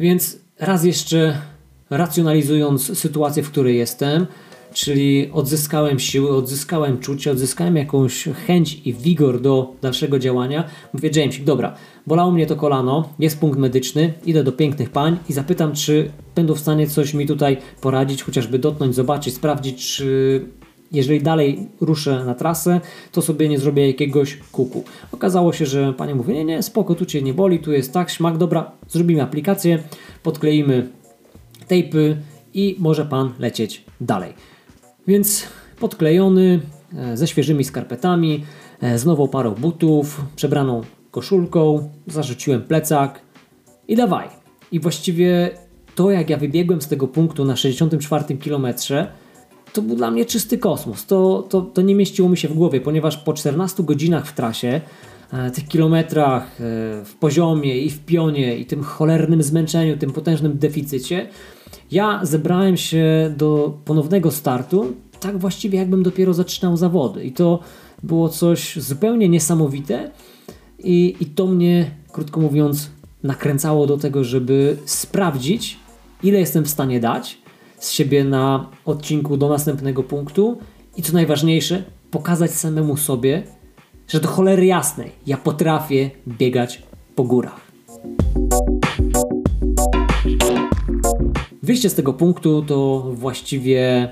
Więc 0.00 0.38
raz 0.58 0.84
jeszcze 0.84 1.38
racjonalizując 1.90 2.98
sytuację, 2.98 3.42
w 3.42 3.50
której 3.50 3.76
jestem, 3.76 4.26
czyli 4.72 5.30
odzyskałem 5.32 5.98
siły, 5.98 6.36
odzyskałem 6.36 6.98
czucie, 6.98 7.30
odzyskałem 7.30 7.76
jakąś 7.76 8.24
chęć 8.24 8.80
i 8.84 8.94
wigor 8.94 9.40
do 9.40 9.72
dalszego 9.82 10.18
działania. 10.18 10.64
Mówię, 10.92 11.10
James, 11.14 11.44
dobra, 11.44 11.74
bolało 12.06 12.32
mnie 12.32 12.46
to 12.46 12.56
kolano, 12.56 13.08
jest 13.18 13.40
punkt 13.40 13.58
medyczny, 13.58 14.12
idę 14.26 14.44
do 14.44 14.52
pięknych 14.52 14.90
pań 14.90 15.18
i 15.28 15.32
zapytam, 15.32 15.72
czy 15.72 16.10
będą 16.34 16.54
w 16.54 16.60
stanie 16.60 16.86
coś 16.86 17.14
mi 17.14 17.26
tutaj 17.26 17.56
poradzić, 17.80 18.22
chociażby 18.22 18.58
dotknąć, 18.58 18.94
zobaczyć, 18.94 19.34
sprawdzić, 19.34 19.96
czy 19.96 20.44
jeżeli 20.92 21.22
dalej 21.22 21.68
ruszę 21.80 22.24
na 22.24 22.34
trasę, 22.34 22.80
to 23.12 23.22
sobie 23.22 23.48
nie 23.48 23.58
zrobię 23.58 23.86
jakiegoś 23.86 24.36
kuku. 24.52 24.84
Okazało 25.12 25.52
się, 25.52 25.66
że 25.66 25.92
pani 25.92 26.14
mówi, 26.14 26.34
nie, 26.34 26.44
nie, 26.44 26.62
spoko, 26.62 26.94
tu 26.94 27.06
Cię 27.06 27.22
nie 27.22 27.34
boli, 27.34 27.58
tu 27.58 27.72
jest 27.72 27.92
tak, 27.92 28.10
śmak, 28.10 28.38
dobra, 28.38 28.72
zrobimy 28.88 29.22
aplikację, 29.22 29.82
podkleimy 30.22 30.88
tejpy 31.66 32.16
i 32.54 32.76
może 32.78 33.04
Pan 33.04 33.32
lecieć 33.38 33.84
dalej. 34.00 34.32
Więc 35.06 35.46
podklejony, 35.80 36.60
e, 36.96 37.16
ze 37.16 37.26
świeżymi 37.26 37.64
skarpetami, 37.64 38.44
e, 38.80 38.98
z 38.98 39.04
nową 39.04 39.28
parą 39.28 39.54
butów, 39.54 40.20
przebraną 40.36 40.80
koszulką, 41.10 41.90
zarzuciłem 42.06 42.62
plecak 42.62 43.20
i 43.88 43.96
dawaj. 43.96 44.28
I 44.72 44.80
właściwie 44.80 45.50
to, 45.94 46.10
jak 46.10 46.30
ja 46.30 46.36
wybiegłem 46.36 46.82
z 46.82 46.88
tego 46.88 47.08
punktu 47.08 47.44
na 47.44 47.56
64 47.56 48.38
kilometrze, 48.38 49.12
to 49.72 49.82
był 49.82 49.96
dla 49.96 50.10
mnie 50.10 50.24
czysty 50.24 50.58
kosmos. 50.58 51.06
To, 51.06 51.46
to, 51.48 51.60
to 51.60 51.82
nie 51.82 51.94
mieściło 51.94 52.28
mi 52.28 52.36
się 52.36 52.48
w 52.48 52.54
głowie, 52.54 52.80
ponieważ 52.80 53.16
po 53.16 53.32
14 53.32 53.82
godzinach 53.82 54.26
w 54.26 54.34
trasie, 54.34 54.80
e, 55.32 55.50
tych 55.50 55.68
kilometrach 55.68 56.42
e, 56.42 56.64
w 57.04 57.14
poziomie 57.20 57.78
i 57.78 57.90
w 57.90 58.04
pionie 58.04 58.56
i 58.56 58.66
tym 58.66 58.82
cholernym 58.82 59.42
zmęczeniu, 59.42 59.96
tym 59.96 60.12
potężnym 60.12 60.58
deficycie, 60.58 61.28
ja 61.90 62.20
zebrałem 62.22 62.76
się 62.76 63.34
do 63.36 63.78
ponownego 63.84 64.30
startu, 64.30 64.94
tak 65.20 65.38
właściwie 65.38 65.78
jakbym 65.78 66.02
dopiero 66.02 66.34
zaczynał 66.34 66.76
zawody. 66.76 67.24
I 67.24 67.32
to 67.32 67.60
było 68.02 68.28
coś 68.28 68.76
zupełnie 68.76 69.28
niesamowite 69.28 70.10
i, 70.78 71.16
i 71.20 71.26
to 71.26 71.46
mnie, 71.46 71.90
krótko 72.12 72.40
mówiąc, 72.40 72.90
nakręcało 73.22 73.86
do 73.86 73.98
tego, 73.98 74.24
żeby 74.24 74.76
sprawdzić, 74.84 75.78
ile 76.22 76.38
jestem 76.38 76.64
w 76.64 76.68
stanie 76.68 77.00
dać, 77.00 77.41
z 77.82 77.90
siebie 77.90 78.24
na 78.24 78.70
odcinku 78.84 79.36
do 79.36 79.48
następnego 79.48 80.02
punktu 80.02 80.58
i 80.96 81.02
co 81.02 81.12
najważniejsze, 81.12 81.82
pokazać 82.10 82.50
samemu 82.50 82.96
sobie, 82.96 83.42
że 84.08 84.20
do 84.20 84.28
cholery 84.28 84.66
jasnej 84.66 85.10
ja 85.26 85.36
potrafię 85.36 86.10
biegać 86.28 86.82
po 87.14 87.24
górach. 87.24 87.60
Wyjście 91.62 91.90
z 91.90 91.94
tego 91.94 92.12
punktu 92.12 92.62
to 92.62 93.10
właściwie 93.12 94.08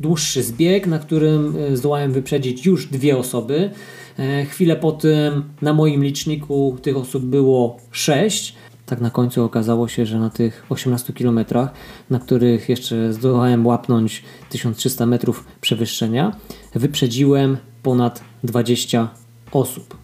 dłuższy 0.00 0.42
zbieg, 0.42 0.86
na 0.86 0.98
którym 0.98 1.56
e, 1.56 1.76
zdołałem 1.76 2.12
wyprzedzić 2.12 2.66
już 2.66 2.86
dwie 2.86 3.18
osoby. 3.18 3.70
E, 4.18 4.44
chwilę 4.44 4.76
po 4.76 4.92
tym 4.92 5.44
na 5.62 5.72
moim 5.72 6.04
liczniku 6.04 6.76
tych 6.82 6.96
osób 6.96 7.24
było 7.24 7.76
sześć 7.90 8.54
tak 8.90 9.00
na 9.00 9.10
końcu 9.10 9.44
okazało 9.44 9.88
się, 9.88 10.06
że 10.06 10.18
na 10.18 10.30
tych 10.30 10.66
18 10.68 11.12
kilometrach, 11.12 11.72
na 12.10 12.18
których 12.18 12.68
jeszcze 12.68 13.12
zdołałem 13.12 13.66
łapnąć 13.66 14.22
1300 14.50 15.06
metrów 15.06 15.44
przewyższenia, 15.60 16.36
wyprzedziłem 16.74 17.56
ponad 17.82 18.22
20 18.44 19.08
osób. 19.52 19.96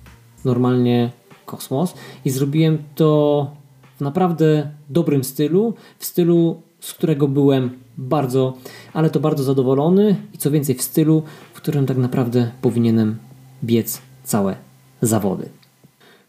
Normalnie 0.44 1.10
kosmos 1.46 1.94
i 2.24 2.30
zrobiłem 2.30 2.78
to 2.94 3.50
w 3.96 4.00
naprawdę 4.00 4.70
dobrym 4.90 5.24
stylu, 5.24 5.74
w 5.98 6.04
stylu, 6.04 6.62
z 6.80 6.94
którego 6.94 7.28
byłem 7.28 7.70
bardzo, 7.98 8.54
ale 8.92 9.10
to 9.10 9.20
bardzo 9.20 9.44
zadowolony 9.44 10.16
i 10.34 10.38
co 10.38 10.50
więcej 10.50 10.74
w 10.74 10.82
stylu, 10.82 11.22
w 11.54 11.56
którym 11.56 11.86
tak 11.86 11.96
naprawdę 11.96 12.50
powinienem 12.62 13.16
biec 13.64 14.02
całe 14.24 14.56
zawody. 15.02 15.48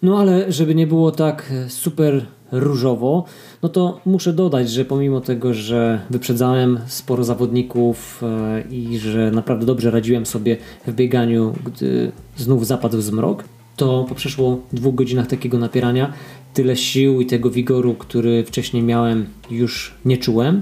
No 0.01 0.19
ale 0.19 0.51
żeby 0.51 0.75
nie 0.75 0.87
było 0.87 1.11
tak 1.11 1.53
super 1.67 2.25
różowo, 2.51 3.25
no 3.63 3.69
to 3.69 3.99
muszę 4.05 4.33
dodać, 4.33 4.69
że 4.69 4.85
pomimo 4.85 5.21
tego, 5.21 5.53
że 5.53 5.99
wyprzedzałem 6.09 6.79
sporo 6.87 7.23
zawodników 7.23 8.23
e, 8.23 8.61
i 8.71 8.97
że 8.97 9.31
naprawdę 9.31 9.65
dobrze 9.65 9.91
radziłem 9.91 10.25
sobie 10.25 10.57
w 10.87 10.93
bieganiu, 10.93 11.53
gdy 11.65 12.11
znów 12.37 12.67
zapadł 12.67 13.01
zmrok, 13.01 13.43
to 13.75 14.05
po 14.09 14.15
przeszło 14.15 14.59
dwóch 14.73 14.95
godzinach 14.95 15.27
takiego 15.27 15.57
napierania 15.57 16.13
tyle 16.53 16.75
sił 16.75 17.21
i 17.21 17.25
tego 17.25 17.49
wigoru, 17.49 17.93
który 17.93 18.43
wcześniej 18.43 18.83
miałem, 18.83 19.25
już 19.51 19.93
nie 20.05 20.17
czułem. 20.17 20.61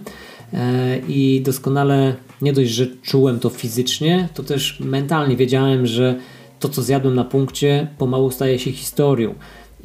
E, 0.54 1.00
I 1.08 1.42
doskonale 1.42 2.16
nie 2.42 2.54
dość, 2.54 2.72
że 2.72 2.88
czułem 3.02 3.40
to 3.40 3.50
fizycznie, 3.50 4.30
to 4.34 4.44
też 4.44 4.80
mentalnie 4.80 5.36
wiedziałem, 5.36 5.88
że 5.88 6.16
to, 6.60 6.70
co 6.70 6.82
zjadłem 6.82 7.16
na 7.16 7.24
punkcie, 7.24 7.88
pomału 7.98 8.32
staje 8.32 8.60
się 8.60 8.72
historią. 8.72 9.36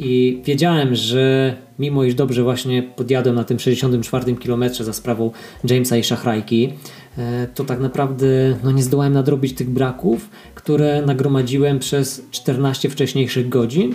I 0.02 0.42
wiedziałem, 0.44 0.94
że 0.94 1.56
mimo 1.78 2.04
iż 2.04 2.14
dobrze 2.14 2.42
właśnie 2.42 2.82
podjadłem 2.82 3.34
na 3.34 3.44
tym 3.44 3.58
64 3.58 4.34
km 4.34 4.64
za 4.74 4.92
sprawą 4.92 5.30
Jamesa 5.64 5.96
i 5.96 6.04
Szachrajki, 6.04 6.72
e, 7.18 7.48
to 7.54 7.64
tak 7.64 7.80
naprawdę 7.80 8.26
no, 8.64 8.70
nie 8.70 8.82
zdołałem 8.82 9.12
nadrobić 9.12 9.54
tych 9.54 9.70
braków, 9.70 10.30
które 10.54 11.02
nagromadziłem 11.02 11.78
przez 11.78 12.22
14 12.30 12.90
wcześniejszych 12.90 13.48
godzin. 13.48 13.94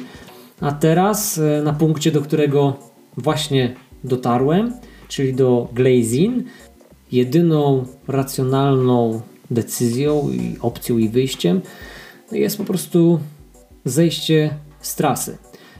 A 0.61 0.71
teraz 0.71 1.37
e, 1.37 1.61
na 1.63 1.73
punkcie, 1.73 2.11
do 2.11 2.21
którego 2.21 2.73
właśnie 3.17 3.75
dotarłem, 4.03 4.73
czyli 5.07 5.33
do 5.33 5.67
Glazin, 5.73 6.43
jedyną 7.11 7.85
racjonalną 8.07 9.21
decyzją 9.51 10.29
i 10.31 10.57
opcją 10.61 10.97
i 10.97 11.09
wyjściem 11.09 11.61
jest 12.31 12.57
po 12.57 12.63
prostu 12.63 13.19
zejście 13.85 14.49
z 14.81 14.95
trasy. 14.95 15.37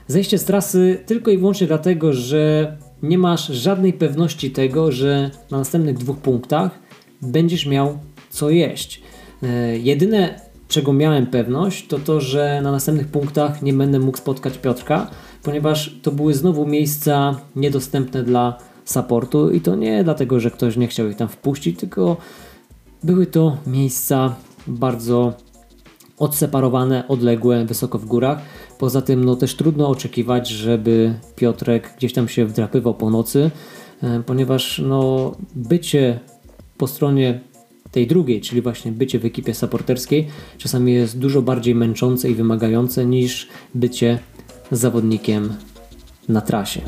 Zejście 0.08 0.38
z 0.38 0.44
trasy 0.44 1.02
tylko 1.06 1.30
i 1.30 1.38
wyłącznie 1.38 1.66
dlatego, 1.66 2.12
że 2.12 2.76
nie 3.02 3.18
masz 3.18 3.46
żadnej 3.46 3.92
pewności 3.92 4.50
tego, 4.50 4.92
że 4.92 5.30
na 5.50 5.58
następnych 5.58 5.98
dwóch 5.98 6.18
punktach 6.18 6.78
będziesz 7.22 7.66
miał 7.66 7.98
co 8.30 8.50
jeść. 8.50 9.02
E, 9.42 9.78
jedyne, 9.78 10.40
czego 10.68 10.92
miałem 10.92 11.26
pewność, 11.26 11.86
to 11.86 11.98
to, 11.98 12.20
że 12.20 12.60
na 12.62 12.72
następnych 12.72 13.08
punktach 13.08 13.62
nie 13.62 13.72
będę 13.72 13.98
mógł 13.98 14.18
spotkać 14.18 14.58
Piotrka, 14.58 15.10
ponieważ 15.42 15.96
to 16.02 16.12
były 16.12 16.34
znowu 16.34 16.66
miejsca 16.66 17.40
niedostępne 17.56 18.22
dla 18.22 18.58
supportu 18.84 19.50
i 19.50 19.60
to 19.60 19.76
nie 19.76 20.04
dlatego, 20.04 20.40
że 20.40 20.50
ktoś 20.50 20.76
nie 20.76 20.88
chciał 20.88 21.08
ich 21.08 21.16
tam 21.16 21.28
wpuścić, 21.28 21.80
tylko 21.80 22.16
były 23.02 23.26
to 23.26 23.56
miejsca 23.66 24.34
bardzo 24.66 25.34
odseparowane, 26.18 27.08
odległe, 27.08 27.64
wysoko 27.64 27.98
w 27.98 28.04
górach. 28.04 28.38
Poza 28.78 29.02
tym 29.02 29.24
no 29.24 29.36
też 29.36 29.54
trudno 29.54 29.88
oczekiwać, 29.88 30.48
żeby 30.48 31.14
Piotrek 31.36 31.94
gdzieś 31.96 32.12
tam 32.12 32.28
się 32.28 32.46
wdrapywał 32.46 32.94
po 32.94 33.10
nocy, 33.10 33.50
e, 34.02 34.22
ponieważ 34.26 34.82
no 34.86 35.32
bycie 35.54 36.20
po 36.78 36.86
stronie 36.86 37.40
tej 37.90 38.06
drugiej, 38.06 38.40
czyli 38.40 38.62
właśnie 38.62 38.92
bycie 38.92 39.18
w 39.18 39.24
ekipie 39.24 39.54
supporterskiej 39.54 40.26
czasami 40.58 40.92
jest 40.92 41.18
dużo 41.18 41.42
bardziej 41.42 41.74
męczące 41.74 42.30
i 42.30 42.34
wymagające 42.34 43.06
niż 43.06 43.48
bycie 43.74 44.18
zawodnikiem 44.70 45.54
na 46.28 46.40
trasie. 46.40 46.80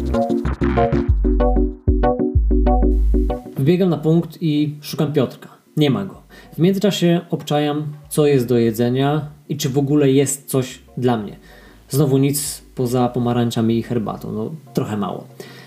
Wbiegam 3.56 3.88
na 3.88 3.98
punkt 3.98 4.38
i 4.40 4.74
szukam 4.80 5.12
Piotrka. 5.12 5.48
Nie 5.76 5.90
ma 5.90 6.04
go. 6.04 6.27
W 6.58 6.60
międzyczasie 6.60 7.20
obczajam, 7.30 7.86
co 8.08 8.26
jest 8.26 8.46
do 8.46 8.58
jedzenia 8.58 9.28
i 9.48 9.56
czy 9.56 9.68
w 9.68 9.78
ogóle 9.78 10.10
jest 10.10 10.48
coś 10.48 10.78
dla 10.96 11.16
mnie. 11.16 11.36
Znowu 11.90 12.18
nic 12.18 12.62
poza 12.74 13.08
pomarańczami 13.08 13.78
i 13.78 13.82
herbatą. 13.82 14.32
No, 14.32 14.50
trochę 14.74 14.96
mało. 14.96 15.24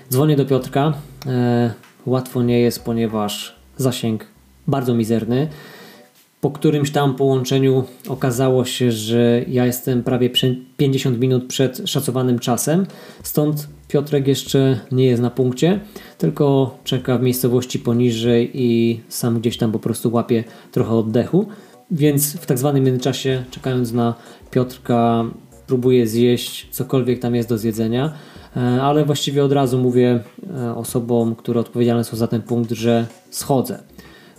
Dzwonię 0.09 0.35
do 0.35 0.45
Piotrka. 0.45 0.93
E, 1.27 1.73
łatwo 2.05 2.43
nie 2.43 2.59
jest, 2.59 2.83
ponieważ 2.83 3.55
zasięg 3.77 4.25
bardzo 4.67 4.93
mizerny. 4.93 5.47
Po 6.41 6.51
którymś 6.51 6.91
tam 6.91 7.15
połączeniu 7.15 7.83
okazało 8.07 8.65
się, 8.65 8.91
że 8.91 9.45
ja 9.47 9.65
jestem 9.65 10.03
prawie 10.03 10.29
50 10.77 11.19
minut 11.19 11.47
przed 11.47 11.81
szacowanym 11.85 12.39
czasem, 12.39 12.85
stąd 13.23 13.67
Piotrek 13.87 14.27
jeszcze 14.27 14.79
nie 14.91 15.05
jest 15.05 15.21
na 15.21 15.29
punkcie, 15.29 15.79
tylko 16.17 16.77
czeka 16.83 17.17
w 17.17 17.21
miejscowości 17.21 17.79
poniżej 17.79 18.51
i 18.53 18.99
sam 19.09 19.39
gdzieś 19.39 19.57
tam 19.57 19.71
po 19.71 19.79
prostu 19.79 20.13
łapie 20.13 20.43
trochę 20.71 20.91
oddechu. 20.91 21.47
Więc 21.91 22.33
w 22.33 22.45
tak 22.45 22.57
zwanym 22.57 22.83
międzyczasie, 22.83 23.43
czekając 23.51 23.91
na 23.91 24.15
Piotrka, 24.51 25.25
próbuję 25.67 26.07
zjeść 26.07 26.67
cokolwiek 26.71 27.19
tam 27.19 27.35
jest 27.35 27.49
do 27.49 27.57
zjedzenia, 27.57 28.13
e, 28.57 28.59
ale 28.81 29.05
właściwie 29.05 29.43
od 29.43 29.51
razu 29.51 29.79
mówię 29.79 30.19
e, 30.57 30.75
osobom, 30.75 31.35
które 31.35 31.59
odpowiedzialne 31.59 32.03
są 32.03 32.17
za 32.17 32.27
ten 32.27 32.41
punkt, 32.41 32.71
że 32.71 33.05
schodzę. 33.29 33.79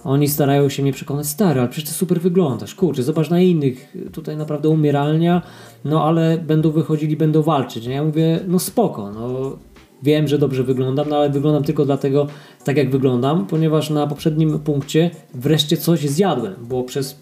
Oni 0.05 0.29
starają 0.29 0.69
się 0.69 0.83
mnie 0.83 0.93
przekonać, 0.93 1.27
stary, 1.27 1.61
ale 1.61 1.69
przecież 1.69 1.91
ty 1.91 1.95
super 1.95 2.21
wyglądasz, 2.21 2.75
kurczę, 2.75 3.03
zobacz 3.03 3.31
na 3.31 3.41
innych, 3.41 3.97
tutaj 4.13 4.37
naprawdę 4.37 4.69
umieralnia, 4.69 5.43
no 5.85 6.05
ale 6.05 6.39
będą 6.39 6.71
wychodzili, 6.71 7.17
będą 7.17 7.43
walczyć. 7.43 7.87
Ja 7.87 8.05
mówię, 8.05 8.41
no 8.49 8.59
spoko, 8.59 9.13
no. 9.13 9.57
Wiem, 10.03 10.29
że 10.29 10.39
dobrze 10.39 10.65
wyglądam, 10.65 11.09
no 11.09 11.17
ale 11.17 11.31
wyglądam 11.31 11.65
tylko 11.65 11.85
dlatego, 11.85 12.27
tak 12.65 12.77
jak 12.77 12.91
wyglądam, 12.91 13.47
ponieważ 13.47 13.91
na 13.91 14.07
poprzednim 14.07 14.59
punkcie 14.59 15.11
wreszcie 15.35 15.77
coś 15.77 16.01
zjadłem, 16.01 16.55
bo 16.69 16.83
przez 16.83 17.21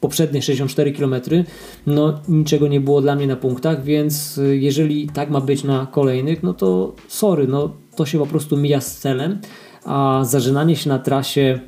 poprzednie 0.00 0.42
64 0.42 0.92
km, 0.92 1.14
no 1.86 2.20
niczego 2.28 2.68
nie 2.68 2.80
było 2.80 3.00
dla 3.00 3.16
mnie 3.16 3.26
na 3.26 3.36
punktach, 3.36 3.84
więc 3.84 4.40
jeżeli 4.50 5.08
tak 5.08 5.30
ma 5.30 5.40
być 5.40 5.64
na 5.64 5.86
kolejnych, 5.86 6.42
no 6.42 6.54
to 6.54 6.94
sorry, 7.08 7.46
no 7.46 7.70
to 7.96 8.06
się 8.06 8.18
po 8.18 8.26
prostu 8.26 8.56
mija 8.56 8.80
z 8.80 8.96
celem, 8.96 9.38
a 9.84 10.20
zażynanie 10.24 10.76
się 10.76 10.88
na 10.88 10.98
trasie 10.98 11.60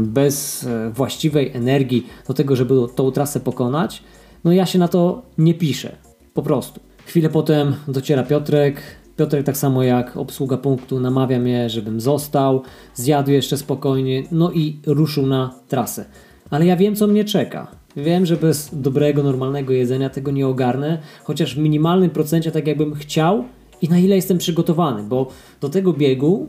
bez 0.00 0.64
e, 0.64 0.90
właściwej 0.90 1.50
energii 1.54 2.06
do 2.28 2.34
tego, 2.34 2.56
żeby 2.56 2.74
tą 2.94 3.12
trasę 3.12 3.40
pokonać, 3.40 4.02
no 4.44 4.52
ja 4.52 4.66
się 4.66 4.78
na 4.78 4.88
to 4.88 5.22
nie 5.38 5.54
piszę. 5.54 5.96
Po 6.34 6.42
prostu. 6.42 6.80
Chwilę 7.06 7.28
potem 7.28 7.74
dociera 7.88 8.22
Piotrek. 8.22 8.82
Piotrek 9.16 9.46
tak 9.46 9.56
samo 9.56 9.82
jak 9.82 10.16
obsługa 10.16 10.56
punktu 10.56 11.00
namawia 11.00 11.38
mnie, 11.38 11.70
żebym 11.70 12.00
został, 12.00 12.62
zjadł 12.94 13.30
jeszcze 13.30 13.56
spokojnie, 13.56 14.22
no 14.32 14.52
i 14.52 14.80
ruszył 14.86 15.26
na 15.26 15.54
trasę. 15.68 16.04
Ale 16.50 16.66
ja 16.66 16.76
wiem, 16.76 16.96
co 16.96 17.06
mnie 17.06 17.24
czeka. 17.24 17.66
Wiem, 17.96 18.26
że 18.26 18.36
bez 18.36 18.70
dobrego, 18.72 19.22
normalnego 19.22 19.72
jedzenia 19.72 20.10
tego 20.10 20.30
nie 20.30 20.46
ogarnę, 20.46 20.98
chociaż 21.24 21.54
w 21.54 21.58
minimalnym 21.58 22.10
procencie 22.10 22.50
tak 22.50 22.66
jakbym 22.66 22.94
chciał 22.94 23.44
i 23.82 23.88
na 23.88 23.98
ile 23.98 24.16
jestem 24.16 24.38
przygotowany, 24.38 25.02
bo 25.02 25.28
do 25.60 25.68
tego 25.68 25.92
biegu 25.92 26.48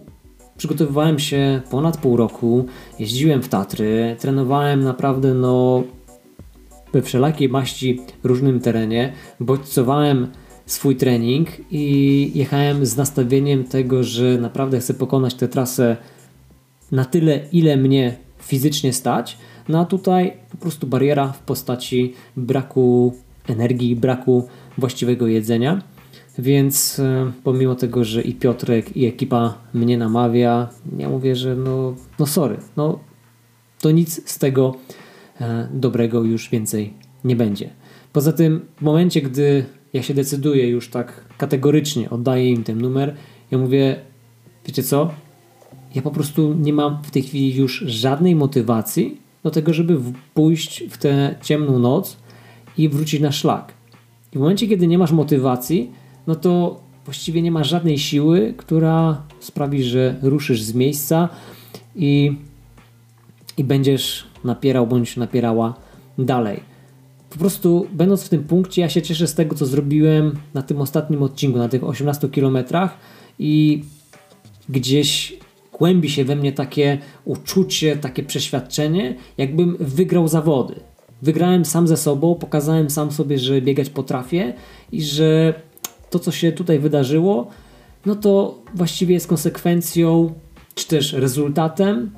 Przygotowywałem 0.57 1.19
się 1.19 1.61
ponad 1.71 1.97
pół 1.97 2.17
roku, 2.17 2.65
jeździłem 2.99 3.43
w 3.43 3.49
Tatry, 3.49 4.15
trenowałem 4.19 4.83
naprawdę 4.83 5.33
no 5.33 5.83
we 6.93 7.01
wszelakiej 7.01 7.49
maści 7.49 8.01
różnym 8.23 8.59
terenie, 8.59 9.13
bodźcowałem 9.39 10.27
swój 10.65 10.95
trening 10.95 11.47
i 11.71 12.31
jechałem 12.35 12.85
z 12.85 12.97
nastawieniem 12.97 13.63
tego, 13.63 14.03
że 14.03 14.37
naprawdę 14.37 14.79
chcę 14.79 14.93
pokonać 14.93 15.33
tę 15.33 15.47
trasę 15.47 15.97
na 16.91 17.05
tyle, 17.05 17.39
ile 17.51 17.77
mnie 17.77 18.15
fizycznie 18.39 18.93
stać. 18.93 19.37
No 19.69 19.79
a 19.79 19.85
tutaj 19.85 20.33
po 20.51 20.57
prostu 20.57 20.87
bariera 20.87 21.27
w 21.27 21.39
postaci 21.39 22.13
braku 22.37 23.13
energii, 23.47 23.95
braku 23.95 24.47
właściwego 24.77 25.27
jedzenia. 25.27 25.81
Więc 26.39 26.99
e, 26.99 27.31
pomimo 27.43 27.75
tego, 27.75 28.03
że 28.03 28.21
i 28.21 28.33
Piotrek, 28.33 28.97
i 28.97 29.05
ekipa 29.05 29.57
mnie 29.73 29.97
namawia, 29.97 30.69
ja 30.97 31.09
mówię, 31.09 31.35
że 31.35 31.55
no, 31.55 31.95
no 32.19 32.25
sorry, 32.25 32.57
no 32.77 32.99
to 33.79 33.91
nic 33.91 34.29
z 34.29 34.39
tego 34.39 34.75
e, 35.41 35.67
dobrego 35.73 36.23
już 36.23 36.49
więcej 36.49 36.93
nie 37.23 37.35
będzie. 37.35 37.69
Poza 38.13 38.31
tym 38.31 38.65
w 38.77 38.81
momencie, 38.81 39.21
gdy 39.21 39.65
ja 39.93 40.03
się 40.03 40.13
decyduję 40.13 40.69
już 40.69 40.89
tak 40.89 41.25
kategorycznie, 41.37 42.09
oddaję 42.09 42.49
im 42.49 42.63
ten 42.63 42.81
numer, 42.81 43.15
ja 43.51 43.57
mówię, 43.57 43.99
wiecie 44.65 44.83
co, 44.83 45.11
ja 45.95 46.01
po 46.01 46.11
prostu 46.11 46.53
nie 46.53 46.73
mam 46.73 47.03
w 47.03 47.11
tej 47.11 47.23
chwili 47.23 47.55
już 47.55 47.79
żadnej 47.79 48.35
motywacji 48.35 49.21
do 49.43 49.51
tego, 49.51 49.73
żeby 49.73 49.99
pójść 50.33 50.83
w 50.89 50.97
tę 50.97 51.35
ciemną 51.41 51.79
noc 51.79 52.17
i 52.77 52.89
wrócić 52.89 53.21
na 53.21 53.31
szlak. 53.31 53.73
I 54.33 54.37
w 54.37 54.39
momencie, 54.39 54.67
kiedy 54.67 54.87
nie 54.87 54.97
masz 54.97 55.11
motywacji, 55.11 55.91
no 56.27 56.35
to 56.35 56.79
właściwie 57.05 57.41
nie 57.41 57.51
ma 57.51 57.63
żadnej 57.63 57.97
siły, 57.97 58.53
która 58.57 59.21
sprawi, 59.39 59.83
że 59.83 60.15
ruszysz 60.21 60.61
z 60.61 60.73
miejsca 60.73 61.29
i, 61.95 62.37
i 63.57 63.63
będziesz 63.63 64.27
napierał 64.43 64.87
bądź 64.87 65.17
napierała 65.17 65.73
dalej. 66.17 66.59
Po 67.29 67.37
prostu, 67.37 67.87
będąc 67.91 68.23
w 68.23 68.29
tym 68.29 68.43
punkcie, 68.43 68.81
ja 68.81 68.89
się 68.89 69.01
cieszę 69.01 69.27
z 69.27 69.33
tego, 69.33 69.55
co 69.55 69.65
zrobiłem 69.65 70.31
na 70.53 70.61
tym 70.61 70.81
ostatnim 70.81 71.23
odcinku, 71.23 71.57
na 71.57 71.69
tych 71.69 71.83
18 71.83 72.29
kilometrach 72.29 72.97
i 73.39 73.83
gdzieś 74.69 75.37
głębi 75.73 76.09
się 76.09 76.25
we 76.25 76.35
mnie 76.35 76.51
takie 76.51 76.97
uczucie, 77.25 77.97
takie 77.97 78.23
przeświadczenie, 78.23 79.15
jakbym 79.37 79.77
wygrał 79.79 80.27
zawody. 80.27 80.75
Wygrałem 81.21 81.65
sam 81.65 81.87
ze 81.87 81.97
sobą, 81.97 82.35
pokazałem 82.35 82.89
sam 82.89 83.11
sobie, 83.11 83.39
że 83.39 83.61
biegać 83.61 83.89
potrafię 83.89 84.53
i 84.91 85.01
że 85.01 85.53
to, 86.09 86.19
co 86.19 86.31
się 86.31 86.51
tutaj 86.51 86.79
wydarzyło, 86.79 87.47
no 88.05 88.15
to 88.15 88.61
właściwie 88.75 89.13
jest 89.13 89.27
konsekwencją, 89.27 90.33
czy 90.75 90.87
też 90.87 91.13
rezultatem 91.13 92.11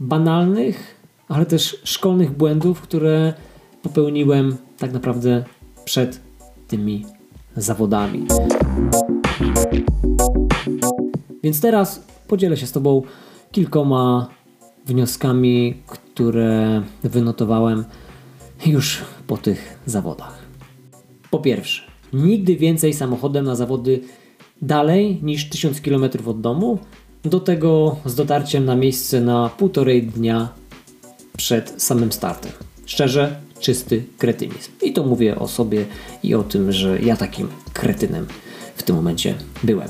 banalnych, 0.00 1.00
ale 1.28 1.46
też 1.46 1.80
szkolnych 1.84 2.36
błędów, 2.36 2.80
które 2.80 3.34
popełniłem 3.82 4.56
tak 4.78 4.92
naprawdę 4.92 5.44
przed 5.84 6.20
tymi 6.68 7.06
zawodami. 7.56 8.26
Więc 11.42 11.60
teraz 11.60 12.04
podzielę 12.28 12.56
się 12.56 12.66
z 12.66 12.72
Tobą 12.72 13.02
kilkoma 13.52 14.28
wnioskami, 14.86 15.82
które 15.86 16.82
wynotowałem 17.04 17.84
już 18.66 19.04
po 19.26 19.36
tych 19.36 19.78
zawodach. 19.86 20.38
Po 21.30 21.38
pierwsze, 21.38 21.87
nigdy 22.12 22.56
więcej 22.56 22.94
samochodem 22.94 23.44
na 23.44 23.54
zawody 23.54 24.00
dalej 24.62 25.18
niż 25.22 25.48
1000 25.48 25.80
km 25.80 26.04
od 26.26 26.40
domu, 26.40 26.78
do 27.24 27.40
tego 27.40 27.96
z 28.04 28.14
dotarciem 28.14 28.64
na 28.64 28.76
miejsce 28.76 29.20
na 29.20 29.48
półtorej 29.48 30.02
dnia 30.02 30.48
przed 31.36 31.82
samym 31.82 32.12
startem. 32.12 32.52
Szczerze, 32.86 33.40
czysty 33.60 34.04
kretynizm. 34.18 34.70
I 34.82 34.92
to 34.92 35.04
mówię 35.04 35.38
o 35.38 35.48
sobie 35.48 35.84
i 36.22 36.34
o 36.34 36.42
tym, 36.42 36.72
że 36.72 36.98
ja 36.98 37.16
takim 37.16 37.48
kretynem 37.72 38.26
w 38.76 38.82
tym 38.82 38.96
momencie 38.96 39.34
byłem. 39.62 39.88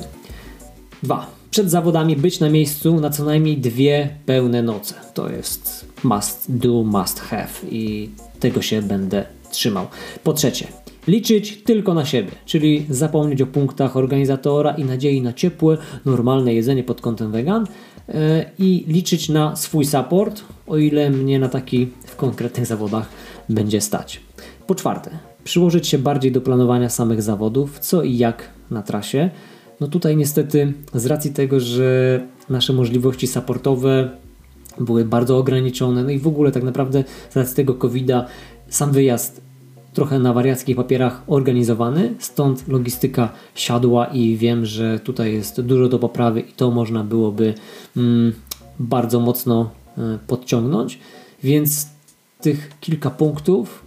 Dwa. 1.03 1.39
Przed 1.51 1.71
zawodami 1.71 2.17
być 2.17 2.41
na 2.41 2.51
miejscu 2.51 3.01
na 3.01 3.11
co 3.11 3.25
najmniej 3.25 3.59
dwie 3.59 4.17
pełne 4.27 4.63
noce. 4.63 4.95
To 5.15 5.31
jest 5.31 5.87
must 6.05 6.45
do, 6.49 6.83
must 6.83 7.21
have 7.21 7.49
i 7.71 8.11
tego 8.41 8.63
się 8.63 8.83
będę 8.83 9.25
trzymał. 9.51 9.87
Po 10.25 10.33
trzecie, 10.33 10.67
liczyć 11.09 11.63
tylko 11.63 11.95
na 11.95 12.05
siebie, 12.05 12.31
czyli 12.47 12.87
zapomnieć 12.91 13.43
o 13.43 13.47
punktach 13.47 13.97
organizatora 13.97 14.71
i 14.71 14.85
nadziei 14.85 15.23
na 15.23 15.33
ciepłe, 15.33 15.79
normalne 16.05 16.55
jedzenie 16.55 16.85
pod 16.85 17.01
kątem 17.01 17.33
vegan 17.33 17.67
e, 18.09 18.51
i 18.59 18.85
liczyć 18.89 19.29
na 19.29 19.57
swój 19.57 19.85
support, 19.85 20.43
o 20.67 20.77
ile 20.77 21.11
mnie 21.11 21.39
na 21.39 21.49
taki 21.49 21.89
w 22.07 22.17
konkretnych 22.17 22.67
zawodach 22.67 23.09
będzie 23.49 23.81
stać. 23.81 24.21
Po 24.67 24.75
czwarte, 24.75 25.11
przyłożyć 25.45 25.89
się 25.89 25.99
bardziej 25.99 26.33
do 26.33 26.41
planowania 26.41 26.89
samych 26.89 27.23
zawodów, 27.23 27.79
co 27.79 28.03
i 28.03 28.17
jak 28.17 28.49
na 28.71 28.83
trasie. 28.83 29.31
No 29.81 29.89
tutaj 29.89 30.17
niestety 30.17 30.73
z 30.95 31.07
racji 31.07 31.33
tego, 31.33 31.61
że 31.61 32.21
nasze 32.49 32.73
możliwości 32.73 33.27
supportowe 33.27 34.11
były 34.81 35.05
bardzo 35.05 35.39
ograniczone, 35.39 36.05
no 36.05 36.11
i 36.11 36.19
w 36.19 36.27
ogóle 36.27 36.53
tak 36.53 36.63
naprawdę 36.63 37.05
z 37.31 37.37
racji 37.37 37.57
tego 37.57 37.75
COVID-a 37.75 38.27
sam 38.69 38.93
wyjazd 38.93 39.48
trochę 39.99 40.19
na 40.19 40.33
wariackich 40.33 40.77
papierach 40.77 41.23
organizowany, 41.27 42.15
stąd 42.19 42.69
logistyka 42.69 43.33
siadła 43.55 44.07
i 44.07 44.37
wiem, 44.37 44.67
że 44.67 45.01
tutaj 45.01 45.33
jest 45.33 45.61
dużo 45.61 45.89
do 45.89 45.99
poprawy 45.99 46.41
i 46.41 46.53
to 46.53 46.71
można 46.71 47.05
byłoby 47.05 47.55
mm, 47.97 48.33
bardzo 48.79 49.21
mocno 49.21 49.71
y, 49.99 50.01
podciągnąć, 50.27 50.99
więc 51.43 51.89
tych 52.41 52.71
kilka 52.81 53.11
punktów 53.11 53.83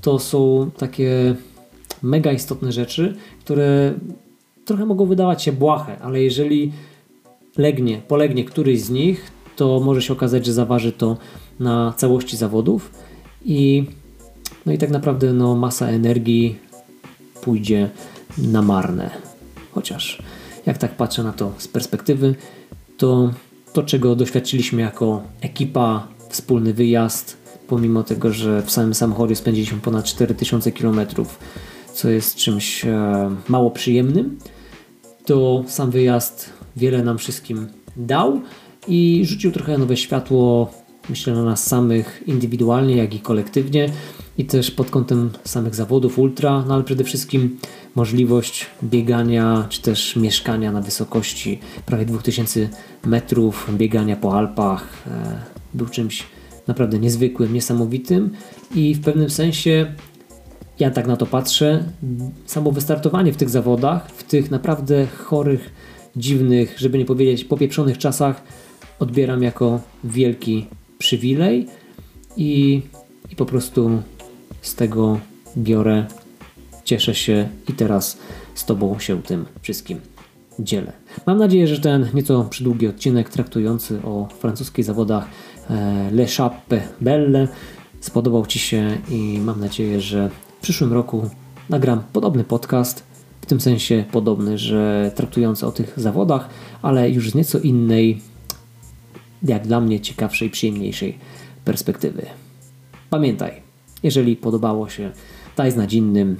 to 0.00 0.18
są 0.18 0.70
takie 0.78 1.34
mega 2.02 2.32
istotne 2.32 2.72
rzeczy, 2.72 3.16
które 3.40 3.94
trochę 4.64 4.86
mogą 4.86 5.06
wydawać 5.06 5.42
się 5.42 5.52
błahe, 5.52 5.98
ale 5.98 6.22
jeżeli 6.22 6.72
legnie, 7.56 8.02
polegnie 8.08 8.44
któryś 8.44 8.80
z 8.80 8.90
nich, 8.90 9.30
to 9.56 9.80
może 9.80 10.02
się 10.02 10.12
okazać, 10.12 10.46
że 10.46 10.52
zaważy 10.52 10.92
to 10.92 11.16
na 11.60 11.94
całości 11.96 12.36
zawodów 12.36 12.90
i 13.44 13.84
no 14.66 14.72
i 14.72 14.78
tak 14.78 14.90
naprawdę 14.90 15.32
no, 15.32 15.56
masa 15.56 15.88
energii 15.88 16.58
pójdzie 17.42 17.90
na 18.38 18.62
marne. 18.62 19.10
Chociaż 19.72 20.22
jak 20.66 20.78
tak 20.78 20.96
patrzę 20.96 21.22
na 21.22 21.32
to 21.32 21.52
z 21.58 21.68
perspektywy, 21.68 22.34
to 22.96 23.30
to, 23.76 23.82
czego 23.82 24.16
doświadczyliśmy 24.16 24.82
jako 24.82 25.22
ekipa, 25.40 26.08
wspólny 26.28 26.74
wyjazd, 26.74 27.36
pomimo 27.68 28.02
tego, 28.02 28.32
że 28.32 28.62
w 28.62 28.70
samym 28.70 28.94
samochodzie 28.94 29.36
spędziliśmy 29.36 29.78
ponad 29.78 30.04
4000 30.04 30.72
km, 30.72 31.00
co 31.94 32.10
jest 32.10 32.36
czymś 32.36 32.84
e, 32.84 33.30
mało 33.48 33.70
przyjemnym, 33.70 34.38
to 35.24 35.64
sam 35.66 35.90
wyjazd 35.90 36.50
wiele 36.76 37.02
nam 37.02 37.18
wszystkim 37.18 37.66
dał 37.96 38.40
i 38.88 39.22
rzucił 39.24 39.52
trochę 39.52 39.78
nowe 39.78 39.96
światło, 39.96 40.72
myślę, 41.08 41.34
na 41.34 41.44
nas 41.44 41.66
samych 41.66 42.22
indywidualnie, 42.26 42.96
jak 42.96 43.14
i 43.14 43.20
kolektywnie 43.20 43.92
i 44.38 44.44
też 44.44 44.70
pod 44.70 44.90
kątem 44.90 45.30
samych 45.44 45.74
zawodów 45.74 46.18
ultra, 46.18 46.64
no 46.68 46.74
ale 46.74 46.84
przede 46.84 47.04
wszystkim 47.04 47.58
możliwość 47.94 48.66
biegania 48.84 49.66
czy 49.68 49.82
też 49.82 50.16
mieszkania 50.16 50.72
na 50.72 50.80
wysokości 50.80 51.60
prawie 51.86 52.04
2000 52.04 52.68
metrów, 53.06 53.70
biegania 53.76 54.16
po 54.16 54.38
Alpach 54.38 54.88
e, 55.06 55.40
był 55.74 55.86
czymś 55.86 56.24
naprawdę 56.66 56.98
niezwykłym, 56.98 57.54
niesamowitym. 57.54 58.30
I 58.74 58.94
w 58.94 59.00
pewnym 59.00 59.30
sensie 59.30 59.94
ja 60.78 60.90
tak 60.90 61.06
na 61.06 61.16
to 61.16 61.26
patrzę, 61.26 61.84
samo 62.46 62.72
wystartowanie 62.72 63.32
w 63.32 63.36
tych 63.36 63.50
zawodach, 63.50 64.10
w 64.10 64.22
tych 64.22 64.50
naprawdę 64.50 65.06
chorych, 65.06 65.72
dziwnych, 66.16 66.78
żeby 66.78 66.98
nie 66.98 67.04
powiedzieć 67.04 67.44
popieprzonych 67.44 67.98
czasach 67.98 68.42
odbieram 68.98 69.42
jako 69.42 69.80
wielki 70.04 70.66
przywilej 70.98 71.66
i, 72.36 72.82
i 73.32 73.36
po 73.36 73.46
prostu 73.46 74.02
z 74.66 74.74
tego 74.74 75.20
biorę, 75.56 76.06
cieszę 76.84 77.14
się 77.14 77.48
i 77.68 77.72
teraz 77.72 78.18
z 78.54 78.64
Tobą 78.64 78.98
się 78.98 79.22
tym 79.22 79.46
wszystkim 79.62 80.00
dzielę. 80.58 80.92
Mam 81.26 81.38
nadzieję, 81.38 81.66
że 81.66 81.80
ten 81.80 82.08
nieco 82.14 82.44
przydługi 82.44 82.86
odcinek 82.86 83.30
traktujący 83.30 84.02
o 84.02 84.28
francuskich 84.38 84.84
zawodach 84.84 85.28
e, 85.70 86.10
Le 86.12 86.26
Chappe 86.26 86.80
Belle 87.00 87.48
spodobał 88.00 88.46
Ci 88.46 88.58
się 88.58 88.98
i 89.10 89.38
mam 89.44 89.60
nadzieję, 89.60 90.00
że 90.00 90.30
w 90.58 90.62
przyszłym 90.62 90.92
roku 90.92 91.30
nagram 91.68 92.02
podobny 92.12 92.44
podcast, 92.44 93.02
w 93.40 93.46
tym 93.46 93.60
sensie 93.60 94.04
podobny, 94.12 94.58
że 94.58 95.12
traktujący 95.14 95.66
o 95.66 95.72
tych 95.72 95.92
zawodach, 95.96 96.48
ale 96.82 97.10
już 97.10 97.30
z 97.30 97.34
nieco 97.34 97.58
innej, 97.58 98.20
jak 99.42 99.66
dla 99.66 99.80
mnie 99.80 100.00
ciekawszej, 100.00 100.50
przyjemniejszej 100.50 101.18
perspektywy. 101.64 102.26
Pamiętaj, 103.10 103.65
jeżeli 104.06 104.36
podobało 104.36 104.88
się, 104.88 105.10
daj 105.56 105.70
znać 105.72 105.92
innym, 105.92 106.36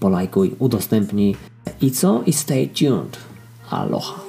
polajkuj, 0.00 0.54
udostępnij 0.58 1.36
i 1.82 1.90
co? 1.90 2.22
I 2.26 2.32
stay 2.32 2.68
tuned. 2.68 3.18
Aloha. 3.70 4.20